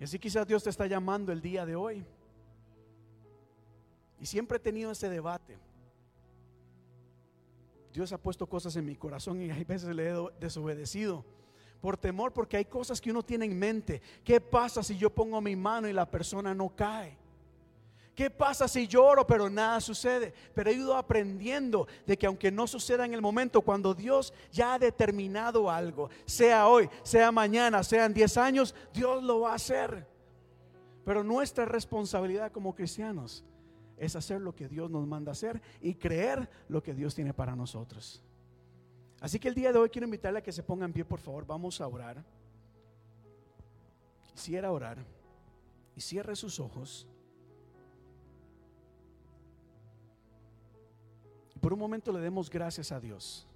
[0.00, 2.04] Y así quizás Dios te está llamando el día de hoy.
[4.18, 5.58] Y siempre he tenido ese debate.
[7.92, 11.24] Dios ha puesto cosas en mi corazón y hay veces le he desobedecido.
[11.80, 14.00] Por temor, porque hay cosas que uno tiene en mente.
[14.24, 17.18] ¿Qué pasa si yo pongo mi mano y la persona no cae?
[18.14, 20.32] ¿Qué pasa si lloro pero nada sucede?
[20.54, 24.74] Pero he ido aprendiendo de que aunque no suceda en el momento, cuando Dios ya
[24.74, 30.06] ha determinado algo, sea hoy, sea mañana, sean 10 años, Dios lo va a hacer.
[31.04, 33.44] Pero nuestra responsabilidad como cristianos
[33.96, 37.54] es hacer lo que Dios nos manda hacer y creer lo que Dios tiene para
[37.54, 38.22] nosotros.
[39.20, 41.20] Así que el día de hoy quiero invitarle a que se ponga en pie, por
[41.20, 41.46] favor.
[41.46, 42.24] Vamos a orar.
[44.34, 44.98] Quisiera orar
[45.94, 47.06] y cierre sus ojos.
[51.54, 53.46] Y por un momento le demos gracias a Dios.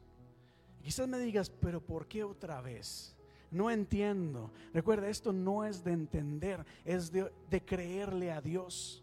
[0.82, 3.16] Quizás me digas, pero ¿por qué otra vez?
[3.50, 4.52] No entiendo.
[4.72, 9.02] Recuerda, esto no es de entender, es de creerle a Dios.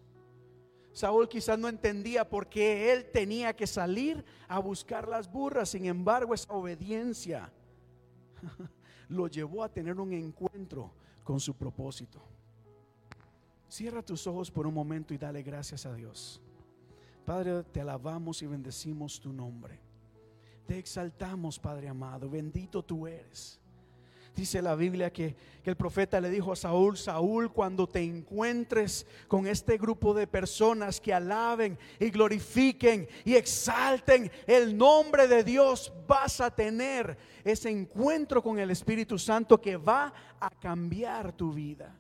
[0.94, 5.70] Saúl quizás no entendía por qué él tenía que salir a buscar las burras.
[5.70, 7.52] Sin embargo, esa obediencia
[9.10, 10.94] lo llevó a tener un encuentro
[11.24, 12.22] con su propósito.
[13.68, 16.40] Cierra tus ojos por un momento y dale gracias a Dios.
[17.26, 19.80] Padre, te alabamos y bendecimos tu nombre.
[20.68, 22.30] Te exaltamos, Padre amado.
[22.30, 23.60] Bendito tú eres.
[24.36, 29.06] Dice la Biblia que, que, el profeta le dijo a Saúl, Saúl, cuando te encuentres
[29.28, 35.94] con este grupo de personas que alaben y glorifiquen y exalten el nombre de Dios,
[36.08, 41.96] vas a tener ese encuentro con el Espíritu Santo que va a cambiar tu vida.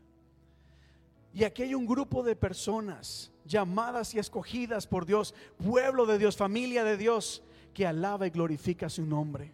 [1.34, 6.36] Y aquí hay un grupo de personas llamadas y escogidas por Dios, pueblo de Dios,
[6.36, 7.44] familia de Dios,
[7.74, 9.52] que alaba y glorifica su nombre.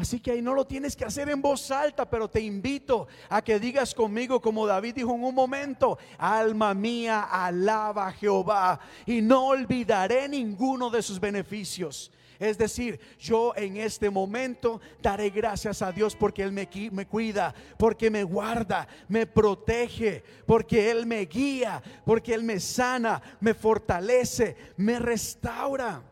[0.00, 3.42] Así que ahí no lo tienes que hacer en voz alta, pero te invito a
[3.42, 9.20] que digas conmigo como David dijo en un momento, alma mía, alaba a Jehová y
[9.20, 12.10] no olvidaré ninguno de sus beneficios.
[12.38, 17.54] Es decir, yo en este momento daré gracias a Dios porque Él me, me, cuida,
[17.76, 24.56] porque me guarda, me protege, porque Él me guía, porque Él me sana, me fortalece,
[24.78, 26.02] me restaura.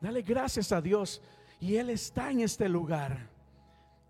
[0.00, 1.22] Dale gracias a Dios.
[1.60, 3.28] Y Él está en este lugar.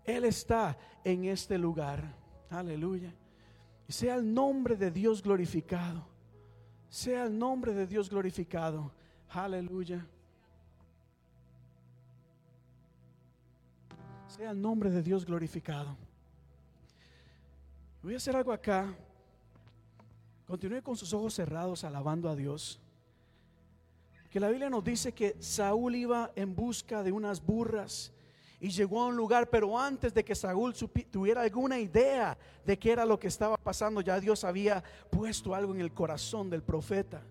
[0.05, 2.15] Él está en este lugar.
[2.49, 3.13] Aleluya.
[3.87, 6.07] Y sea el nombre de Dios glorificado.
[6.89, 8.91] Sea el nombre de Dios glorificado.
[9.29, 10.05] Aleluya.
[14.27, 15.97] Sea el nombre de Dios glorificado.
[18.01, 18.95] Voy a hacer algo acá.
[20.47, 22.79] Continúe con sus ojos cerrados alabando a Dios
[24.31, 28.13] que la Biblia nos dice que Saúl iba en busca de unas burras
[28.61, 32.93] y llegó a un lugar, pero antes de que Saúl tuviera alguna idea de qué
[32.93, 37.21] era lo que estaba pasando, ya Dios había puesto algo en el corazón del profeta.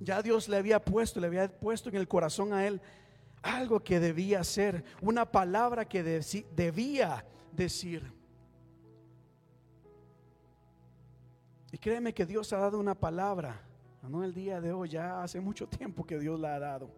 [0.00, 2.82] Ya Dios le había puesto, le había puesto en el corazón a él
[3.40, 8.12] algo que debía hacer, una palabra que debía decir.
[11.70, 13.71] Y créeme que Dios ha dado una palabra
[14.08, 16.90] no el día de hoy, ya hace mucho tiempo que Dios la ha dado.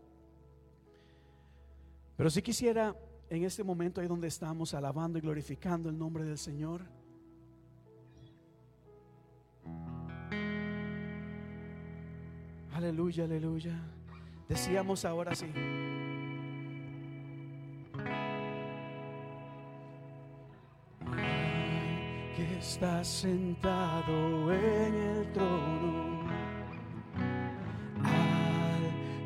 [2.17, 2.97] Pero si quisiera
[3.29, 6.83] en este momento ahí donde estamos alabando y glorificando el nombre del Señor.
[12.73, 13.81] Aleluya, aleluya.
[14.49, 15.47] Decíamos ahora sí.
[22.37, 26.24] que está sentado en el trono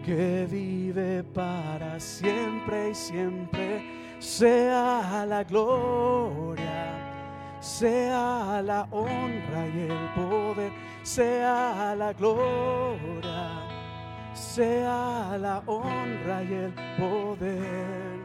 [0.08, 6.96] que vive para siempre y siempre, sea la gloria,
[7.60, 10.72] sea la honra y el poder,
[11.02, 13.50] sea la gloria,
[14.32, 18.18] sea la honra y el poder.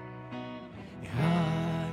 [1.19, 1.91] Al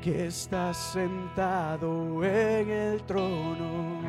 [0.00, 4.02] que está sentado en el trono,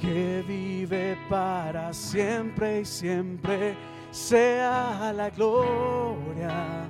[0.00, 3.76] que vive para siempre y siempre,
[4.10, 6.88] sea la gloria,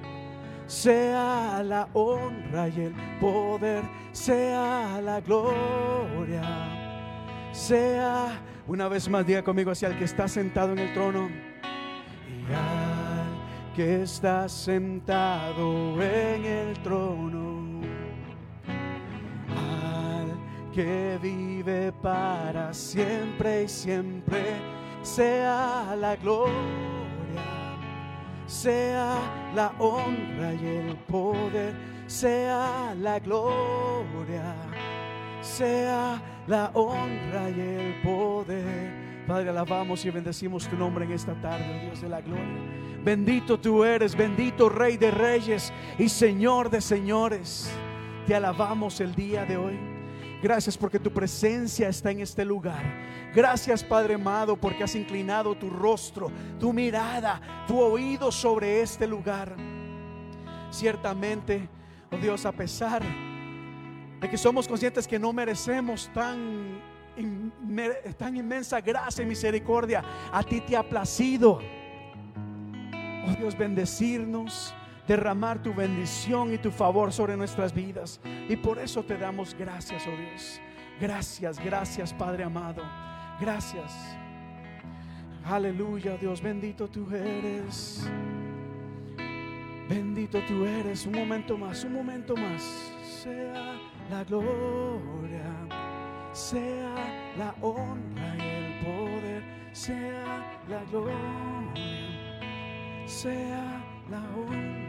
[0.67, 3.83] sea la honra y el poder,
[4.13, 6.43] sea la gloria,
[7.53, 12.53] sea, una vez más diga conmigo hacia el que está sentado en el trono y
[12.53, 17.60] al que está sentado en el trono
[20.81, 24.43] que vive para siempre y siempre,
[25.03, 26.55] sea la gloria,
[28.47, 29.19] sea
[29.55, 31.75] la honra y el poder,
[32.07, 34.55] sea la gloria,
[35.43, 39.27] sea la honra y el poder.
[39.27, 43.05] Padre, alabamos y bendecimos tu nombre en esta tarde, Dios de la gloria.
[43.05, 47.71] Bendito tú eres, bendito Rey de Reyes y Señor de Señores.
[48.27, 50.00] Te alabamos el día de hoy.
[50.43, 52.83] Gracias porque tu presencia está en este lugar.
[53.35, 59.55] Gracias Padre amado porque has inclinado tu rostro, tu mirada, tu oído sobre este lugar.
[60.71, 61.69] Ciertamente,
[62.11, 63.03] oh Dios, a pesar
[64.21, 66.81] de que somos conscientes que no merecemos tan
[68.17, 70.03] tan inmensa gracia y misericordia
[70.33, 71.61] a ti te ha placido.
[73.27, 74.75] Oh Dios, bendecirnos,
[75.11, 78.21] derramar tu bendición y tu favor sobre nuestras vidas.
[78.49, 80.61] Y por eso te damos gracias, oh Dios.
[81.01, 82.85] Gracias, gracias Padre amado.
[83.41, 83.93] Gracias.
[85.45, 88.09] Aleluya, Dios, bendito tú eres.
[89.89, 91.05] Bendito tú eres.
[91.07, 92.63] Un momento más, un momento más.
[93.03, 93.81] Sea
[94.11, 95.43] la gloria,
[96.33, 99.43] sea la honra y el poder,
[99.73, 101.75] sea la gloria,
[103.07, 104.80] sea la honra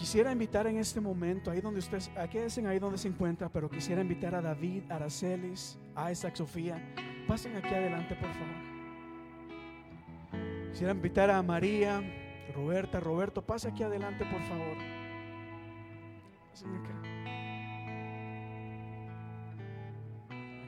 [0.00, 3.68] Quisiera invitar en este momento, ahí donde ustedes, aquí dicen ahí donde se encuentra, pero
[3.68, 6.82] quisiera invitar a David, Aracelis, a Isaac, Sofía.
[7.28, 8.54] Pasen aquí adelante, por favor.
[10.70, 12.02] Quisiera invitar a María,
[12.54, 14.78] Roberta, Roberto, pasa aquí adelante, por favor.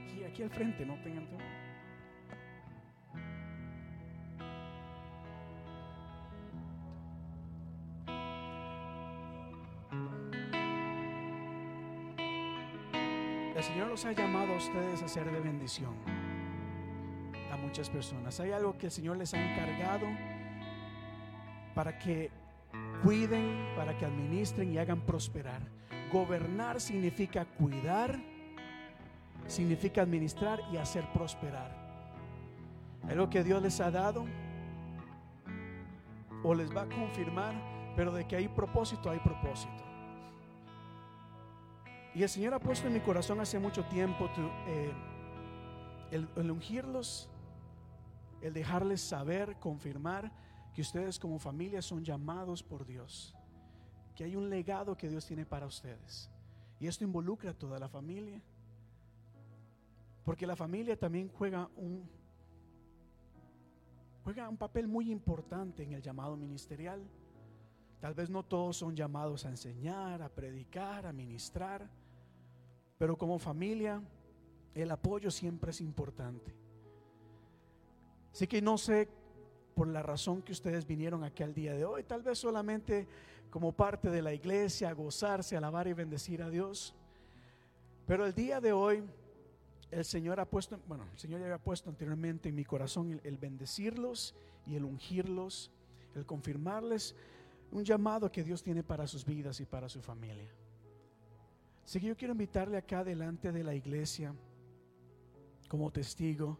[0.04, 1.38] Aquí, aquí al frente, no tengan todo.
[14.04, 15.94] Ha llamado a ustedes a ser de bendición
[17.62, 18.38] muchas personas.
[18.40, 20.06] Hay algo que el Señor les ha encargado
[21.74, 22.30] para que
[23.02, 25.62] cuiden, para que administren y hagan prosperar.
[26.12, 28.20] Gobernar significa cuidar,
[29.46, 31.74] significa administrar y hacer prosperar.
[33.08, 34.26] Algo que Dios les ha dado
[36.42, 37.54] o les va a confirmar,
[37.96, 39.91] pero de que hay propósito, hay propósito.
[42.14, 44.28] Y el Señor ha puesto en mi corazón hace mucho tiempo
[44.66, 44.92] eh,
[46.10, 47.30] el ungirlos
[48.42, 50.30] el dejarles saber, confirmar
[50.74, 53.34] que ustedes como familia son llamados por Dios,
[54.16, 56.28] que hay un legado que Dios tiene para ustedes.
[56.80, 58.42] Y esto involucra a toda la familia.
[60.24, 62.08] Porque la familia también juega un,
[64.24, 67.00] juega un papel muy importante en el llamado ministerial.
[68.00, 71.88] Tal vez no todos son llamados a enseñar, a predicar, a ministrar,
[73.02, 74.00] pero como familia
[74.76, 76.54] el apoyo siempre es importante.
[78.32, 79.08] Así que no sé
[79.74, 83.08] por la razón que ustedes vinieron aquí al día de hoy, tal vez solamente
[83.50, 86.94] como parte de la iglesia, a gozarse, alabar y bendecir a Dios.
[88.06, 89.02] Pero el día de hoy,
[89.90, 93.36] el Señor ha puesto, bueno, el Señor ya había puesto anteriormente en mi corazón el,
[93.36, 94.32] bendecirlos
[94.64, 95.72] y el ungirlos,
[96.14, 97.16] el confirmarles
[97.72, 100.52] un llamado que Dios tiene para sus vidas y para su familia.
[101.84, 104.34] Así que yo quiero invitarle acá delante de la iglesia
[105.68, 106.58] como testigo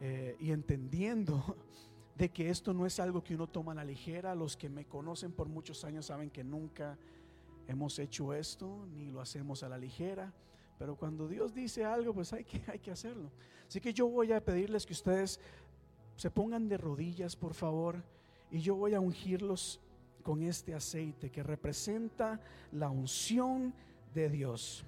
[0.00, 1.56] eh, y entendiendo
[2.16, 4.34] de que esto no es algo que uno toma a la ligera.
[4.34, 6.98] Los que me conocen por muchos años saben que nunca
[7.66, 10.32] hemos hecho esto, ni lo hacemos a la ligera.
[10.78, 13.30] Pero cuando Dios dice algo, pues hay que, hay que hacerlo.
[13.66, 15.40] Así que yo voy a pedirles que ustedes
[16.16, 18.02] se pongan de rodillas, por favor,
[18.50, 19.80] y yo voy a ungirlos
[20.22, 22.40] con este aceite que representa
[22.72, 23.74] la unción
[24.16, 24.84] de Dios.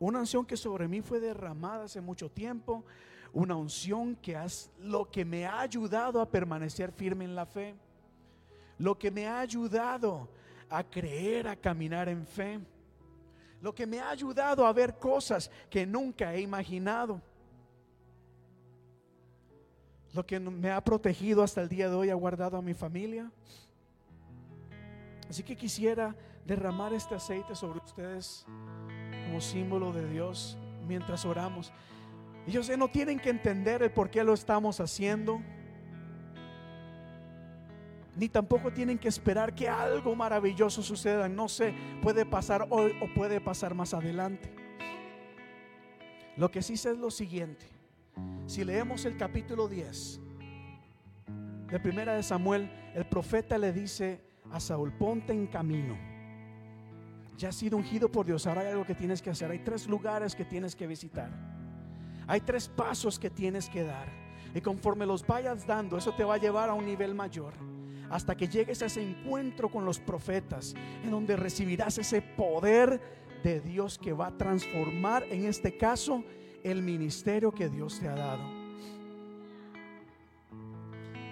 [0.00, 2.84] Una unción que sobre mí fue derramada hace mucho tiempo,
[3.32, 7.74] una unción que es lo que me ha ayudado a permanecer firme en la fe,
[8.78, 10.28] lo que me ha ayudado
[10.70, 12.58] a creer, a caminar en fe,
[13.60, 17.20] lo que me ha ayudado a ver cosas que nunca he imaginado,
[20.14, 23.30] lo que me ha protegido hasta el día de hoy, ha guardado a mi familia.
[25.28, 26.16] Así que quisiera
[26.48, 28.46] derramar este aceite sobre ustedes
[29.26, 30.56] como símbolo de Dios
[30.86, 31.70] mientras oramos.
[32.46, 35.42] Ellos no tienen que entender el por qué lo estamos haciendo.
[38.16, 41.28] Ni tampoco tienen que esperar que algo maravilloso suceda.
[41.28, 44.50] No sé, puede pasar hoy o puede pasar más adelante.
[46.38, 47.66] Lo que sí sé es lo siguiente.
[48.46, 50.20] Si leemos el capítulo 10
[51.70, 56.07] de Primera de Samuel, el profeta le dice a Saúl, ponte en camino.
[57.38, 59.48] Ya has sido ungido por Dios, ahora hay algo que tienes que hacer.
[59.48, 61.30] Hay tres lugares que tienes que visitar.
[62.26, 64.08] Hay tres pasos que tienes que dar.
[64.52, 67.54] Y conforme los vayas dando, eso te va a llevar a un nivel mayor.
[68.10, 70.74] Hasta que llegues a ese encuentro con los profetas,
[71.04, 73.00] en donde recibirás ese poder
[73.44, 76.24] de Dios que va a transformar, en este caso,
[76.64, 78.42] el ministerio que Dios te ha dado.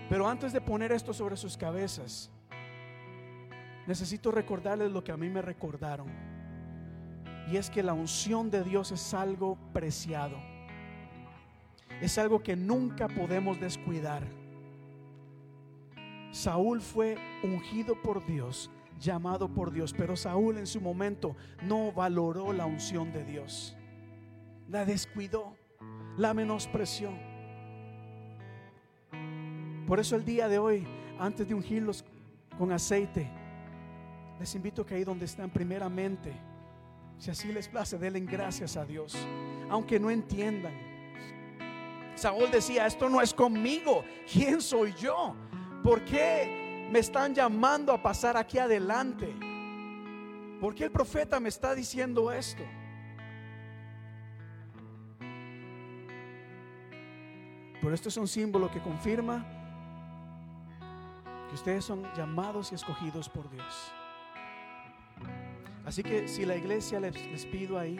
[0.08, 2.30] Pero antes de poner esto sobre sus cabezas,
[3.86, 6.08] necesito recordarles lo que a mí me recordaron.
[7.50, 10.36] Y es que la unción de Dios es algo preciado
[12.00, 14.26] es algo que nunca podemos descuidar.
[16.30, 22.52] Saúl fue ungido por Dios llamado por Dios, pero Saúl en su momento no valoró
[22.52, 23.76] la unción de Dios.
[24.68, 25.56] La descuidó,
[26.16, 27.10] la menospreció.
[29.86, 30.86] Por eso el día de hoy,
[31.18, 32.04] antes de ungirlos
[32.58, 33.30] con aceite,
[34.38, 36.32] les invito que ahí donde están primeramente,
[37.18, 39.16] si así les place, denle gracias a Dios,
[39.70, 40.74] aunque no entiendan.
[42.14, 45.34] Saúl decía, esto no es conmigo, ¿quién soy yo?
[45.82, 49.34] ¿Por qué me están llamando a pasar aquí adelante?
[50.60, 52.62] ¿Por qué el profeta me está diciendo esto?
[57.80, 59.46] Pero esto es un símbolo que confirma
[61.48, 63.92] que ustedes son llamados y escogidos por Dios.
[65.86, 67.14] Así que si la iglesia les,
[67.46, 67.96] pido ahí,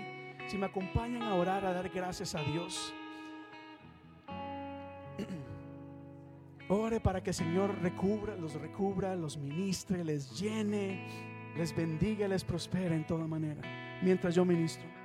[0.48, 2.92] si me acompañan a orar, a dar gracias a Dios,
[6.68, 11.06] ore para que el Señor recubra, los recubra, los ministre, les llene,
[11.56, 13.62] les bendiga, les prospere en toda manera,
[14.02, 14.95] mientras yo ministro.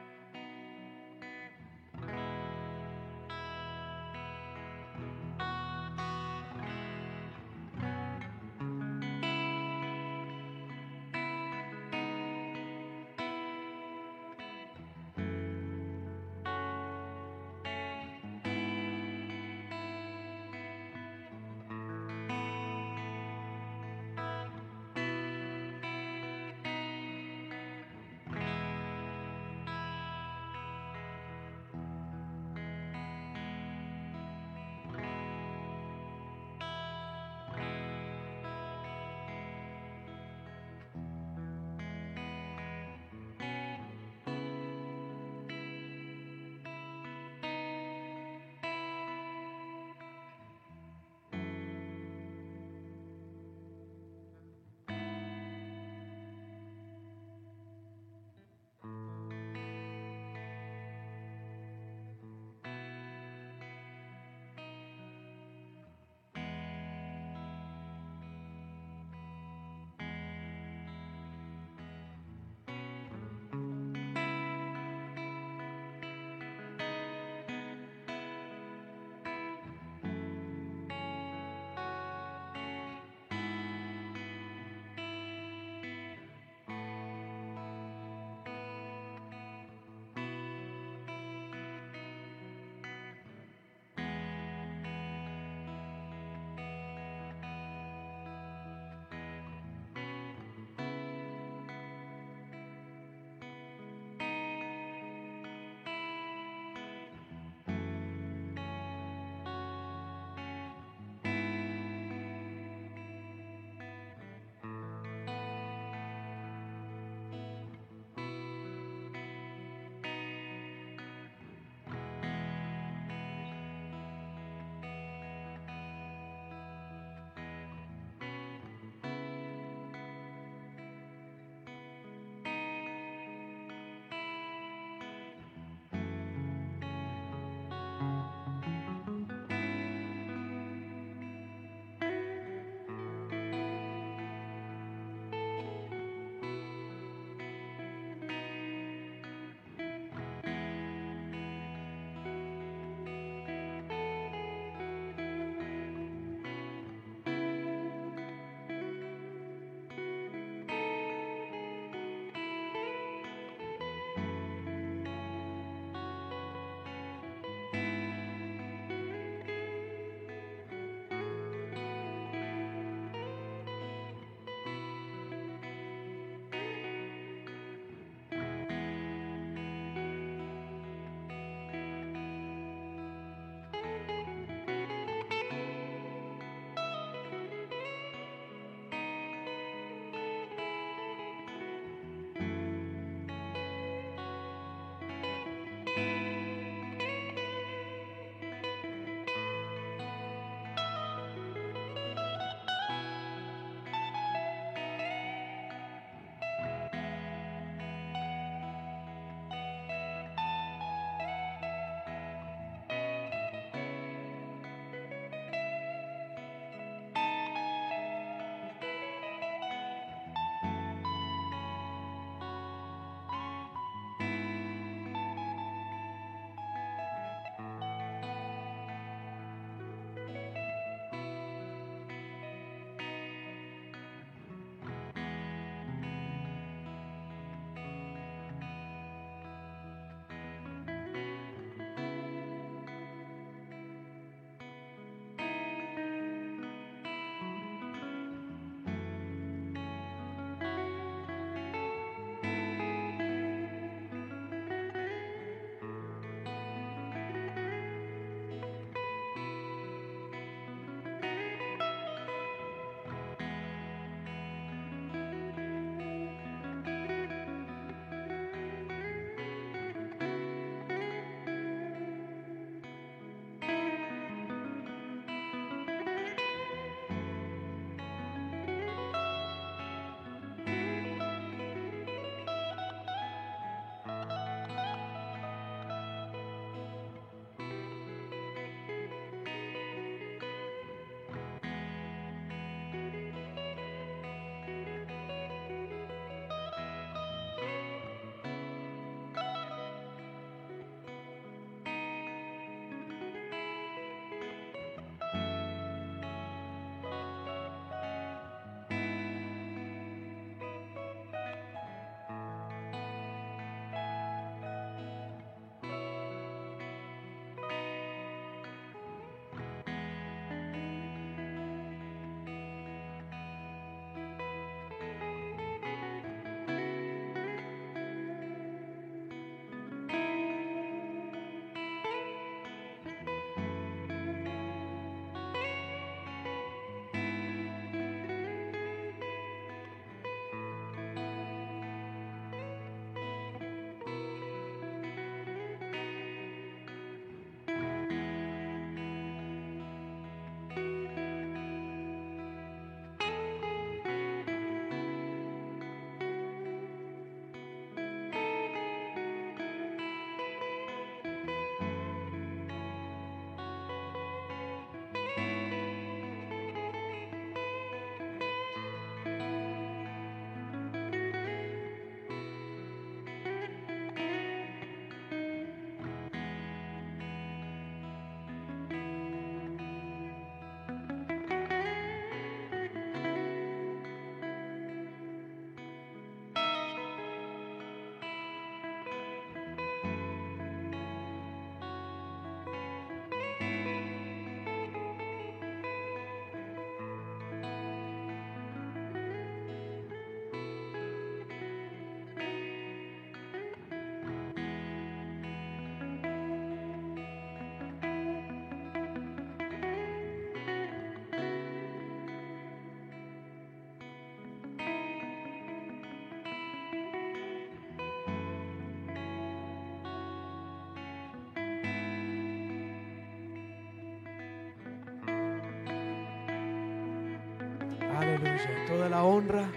[428.91, 429.71] Toda la honra,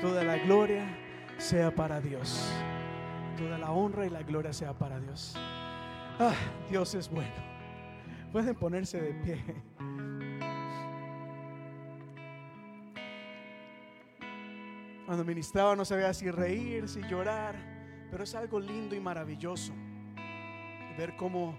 [0.00, 0.86] toda la gloria
[1.36, 2.48] sea para Dios.
[3.36, 5.34] Toda la honra y la gloria sea para Dios.
[6.20, 6.36] Ah,
[6.70, 7.34] Dios es bueno.
[8.30, 9.44] Pueden ponerse de pie.
[15.06, 17.56] Cuando ministraba no sabía si reír, si llorar,
[18.12, 19.72] pero es algo lindo y maravilloso
[20.96, 21.58] ver cómo,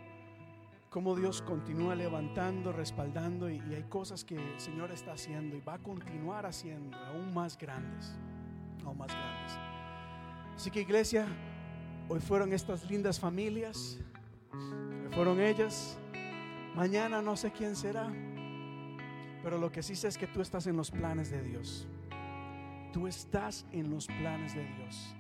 [0.94, 5.62] cómo Dios continúa levantando, respaldando y, y hay cosas que el Señor está haciendo y
[5.62, 8.16] va a continuar haciendo aún más grandes,
[8.86, 9.58] aún más grandes.
[10.56, 11.26] Así que iglesia,
[12.08, 13.98] hoy fueron estas lindas familias,
[14.54, 15.98] hoy fueron ellas,
[16.76, 18.14] mañana no sé quién será,
[19.42, 21.88] pero lo que sí sé es que tú estás en los planes de Dios.
[22.92, 25.16] Tú estás en los planes de Dios.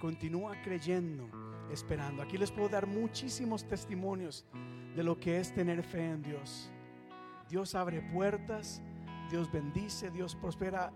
[0.00, 1.28] Continúa creyendo,
[1.72, 2.22] esperando.
[2.22, 4.46] Aquí les puedo dar muchísimos testimonios
[4.94, 6.70] de lo que es tener fe en Dios.
[7.48, 8.82] Dios abre puertas,
[9.30, 10.92] Dios bendice, Dios prospera.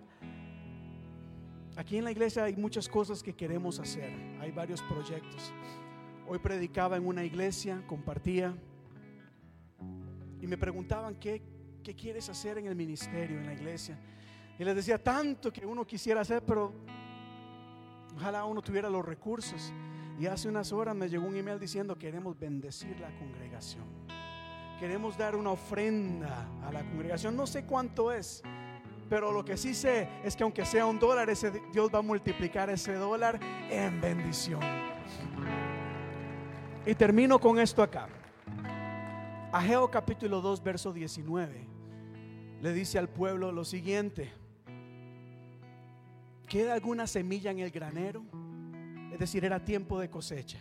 [1.77, 4.11] Aquí en la iglesia hay muchas cosas que queremos hacer.
[4.41, 5.53] Hay varios proyectos.
[6.27, 8.57] Hoy predicaba en una iglesia, compartía
[10.41, 11.43] y me preguntaban qué,
[11.83, 13.99] qué quieres hacer en el ministerio, en la iglesia.
[14.59, 16.73] Y les decía tanto que uno quisiera hacer, pero
[18.15, 19.73] ojalá uno tuviera los recursos.
[20.19, 23.85] Y hace unas horas me llegó un email diciendo queremos bendecir la congregación.
[24.79, 27.37] Queremos dar una ofrenda a la congregación.
[27.37, 28.43] No sé cuánto es,
[29.09, 32.03] pero lo que sí sé es que aunque sea un dólar, ese Dios va a
[32.03, 34.61] multiplicar ese dólar en bendición.
[36.87, 38.09] Y termino con esto acá.
[39.53, 41.67] Ageo capítulo 2, verso 19.
[42.61, 44.33] Le dice al pueblo lo siguiente.
[46.47, 48.25] ¿Queda alguna semilla en el granero?
[49.15, 50.59] Es decir, era tiempo de cosecha.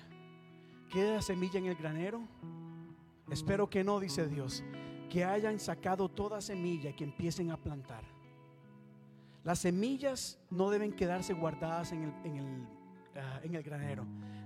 [0.91, 2.21] ¿Queda semilla en el granero?
[3.31, 4.63] Espero que no, dice Dios.
[5.09, 8.03] Que hayan sacado toda semilla y que empiecen a plantar.
[9.43, 14.05] Las semillas no deben quedarse guardadas uh, en el granero.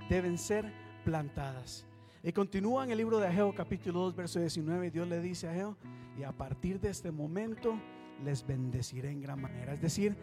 [0.10, 0.72] Deben ser
[1.04, 1.86] plantadas.
[2.24, 4.90] Y continúa en el libro de Ageo capítulo 2 verso 19.
[4.90, 5.76] Dios le dice a Ageo,
[6.18, 7.78] y a partir de este momento
[8.24, 9.74] les bendeciré en gran manera.
[9.74, 10.16] Es decir,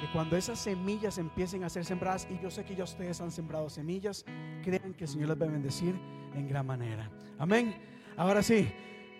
[0.00, 3.30] que cuando esas semillas empiecen a ser sembradas, y yo sé que ya ustedes han
[3.30, 4.24] sembrado semillas,
[4.62, 5.94] crean que el Señor les va a bendecir
[6.34, 7.10] en gran manera.
[7.38, 7.74] Amén.
[8.16, 8.70] Ahora sí,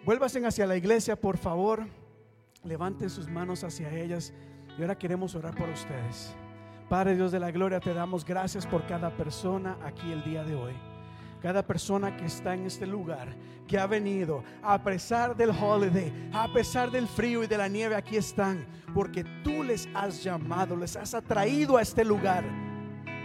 [0.04, 1.86] vuélvasen hacia la iglesia, por favor.
[2.64, 4.32] Levanten sus manos hacia ellas.
[4.78, 6.34] Y ahora queremos orar por ustedes.
[6.88, 10.54] Padre Dios de la gloria, te damos gracias por cada persona aquí el día de
[10.54, 10.91] hoy
[11.42, 13.34] cada persona que está en este lugar,
[13.66, 17.96] que ha venido, a pesar del holiday, a pesar del frío y de la nieve,
[17.96, 18.64] aquí están,
[18.94, 22.44] porque tú les has llamado, les has atraído a este lugar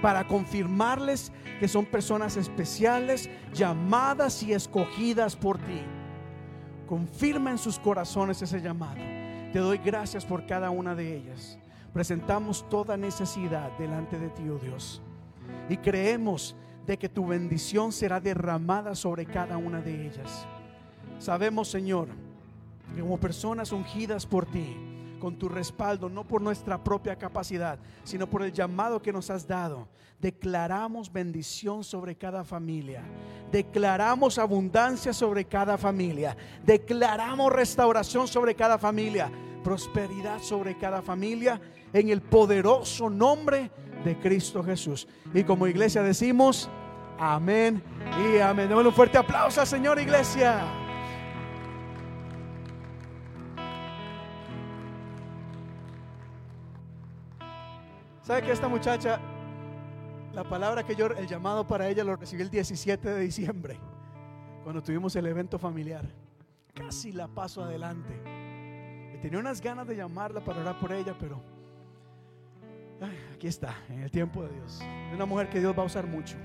[0.02, 5.82] para confirmarles que son personas especiales, llamadas y escogidas por ti.
[6.88, 9.02] Confirma en sus corazones ese llamado.
[9.54, 11.60] Te doy gracias por cada una de ellas.
[11.94, 15.02] Presentamos toda necesidad delante de ti, oh Dios.
[15.70, 16.56] Y creemos
[16.88, 20.48] de que tu bendición será derramada sobre cada una de ellas.
[21.20, 22.08] Sabemos, Señor,
[22.96, 24.76] que como personas ungidas por ti,
[25.20, 29.46] con tu respaldo, no por nuestra propia capacidad, sino por el llamado que nos has
[29.46, 29.90] dado,
[30.22, 33.04] declaramos bendición sobre cada familia,
[33.52, 39.30] declaramos abundancia sobre cada familia, declaramos restauración sobre cada familia,
[39.64, 41.60] prosperidad sobre cada familia,
[41.92, 43.72] en el poderoso nombre
[44.04, 45.08] de Cristo Jesús.
[45.34, 46.70] Y como iglesia decimos,
[47.20, 47.82] amén
[48.22, 48.70] y amén.
[48.70, 50.62] Démosle un fuerte aplauso Señor, iglesia.
[58.28, 59.22] ¿Sabe que esta muchacha,
[60.34, 63.80] la palabra que yo, el llamado para ella lo recibí el 17 de diciembre,
[64.66, 66.04] cuando tuvimos el evento familiar?
[66.74, 68.22] Casi la paso adelante.
[69.16, 71.42] Y tenía unas ganas de llamarla para orar por ella, pero
[73.34, 74.82] aquí está, en el tiempo de Dios.
[75.10, 76.36] Es una mujer que Dios va a usar mucho,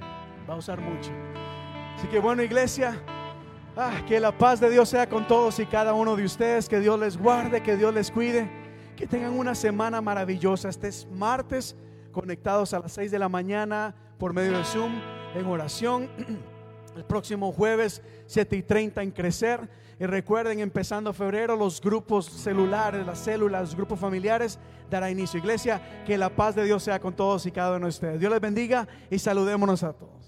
[0.48, 1.10] va a usar mucho.
[1.96, 3.00] Así que bueno, iglesia,
[3.76, 6.80] ah, que la paz de Dios sea con todos y cada uno de ustedes, que
[6.80, 8.50] Dios les guarde, que Dios les cuide.
[8.96, 10.68] Que tengan una semana maravillosa.
[10.68, 11.74] Este es martes,
[12.12, 14.92] conectados a las 6 de la mañana por medio de Zoom
[15.34, 16.10] en oración.
[16.97, 19.69] El próximo jueves, 7 y 30 en crecer.
[19.98, 24.59] Y recuerden, empezando febrero, los grupos celulares, las células, los grupos familiares
[24.90, 25.39] dará inicio.
[25.39, 28.20] Iglesia, que la paz de Dios sea con todos y cada uno de ustedes.
[28.20, 30.21] Dios les bendiga y saludémonos a todos.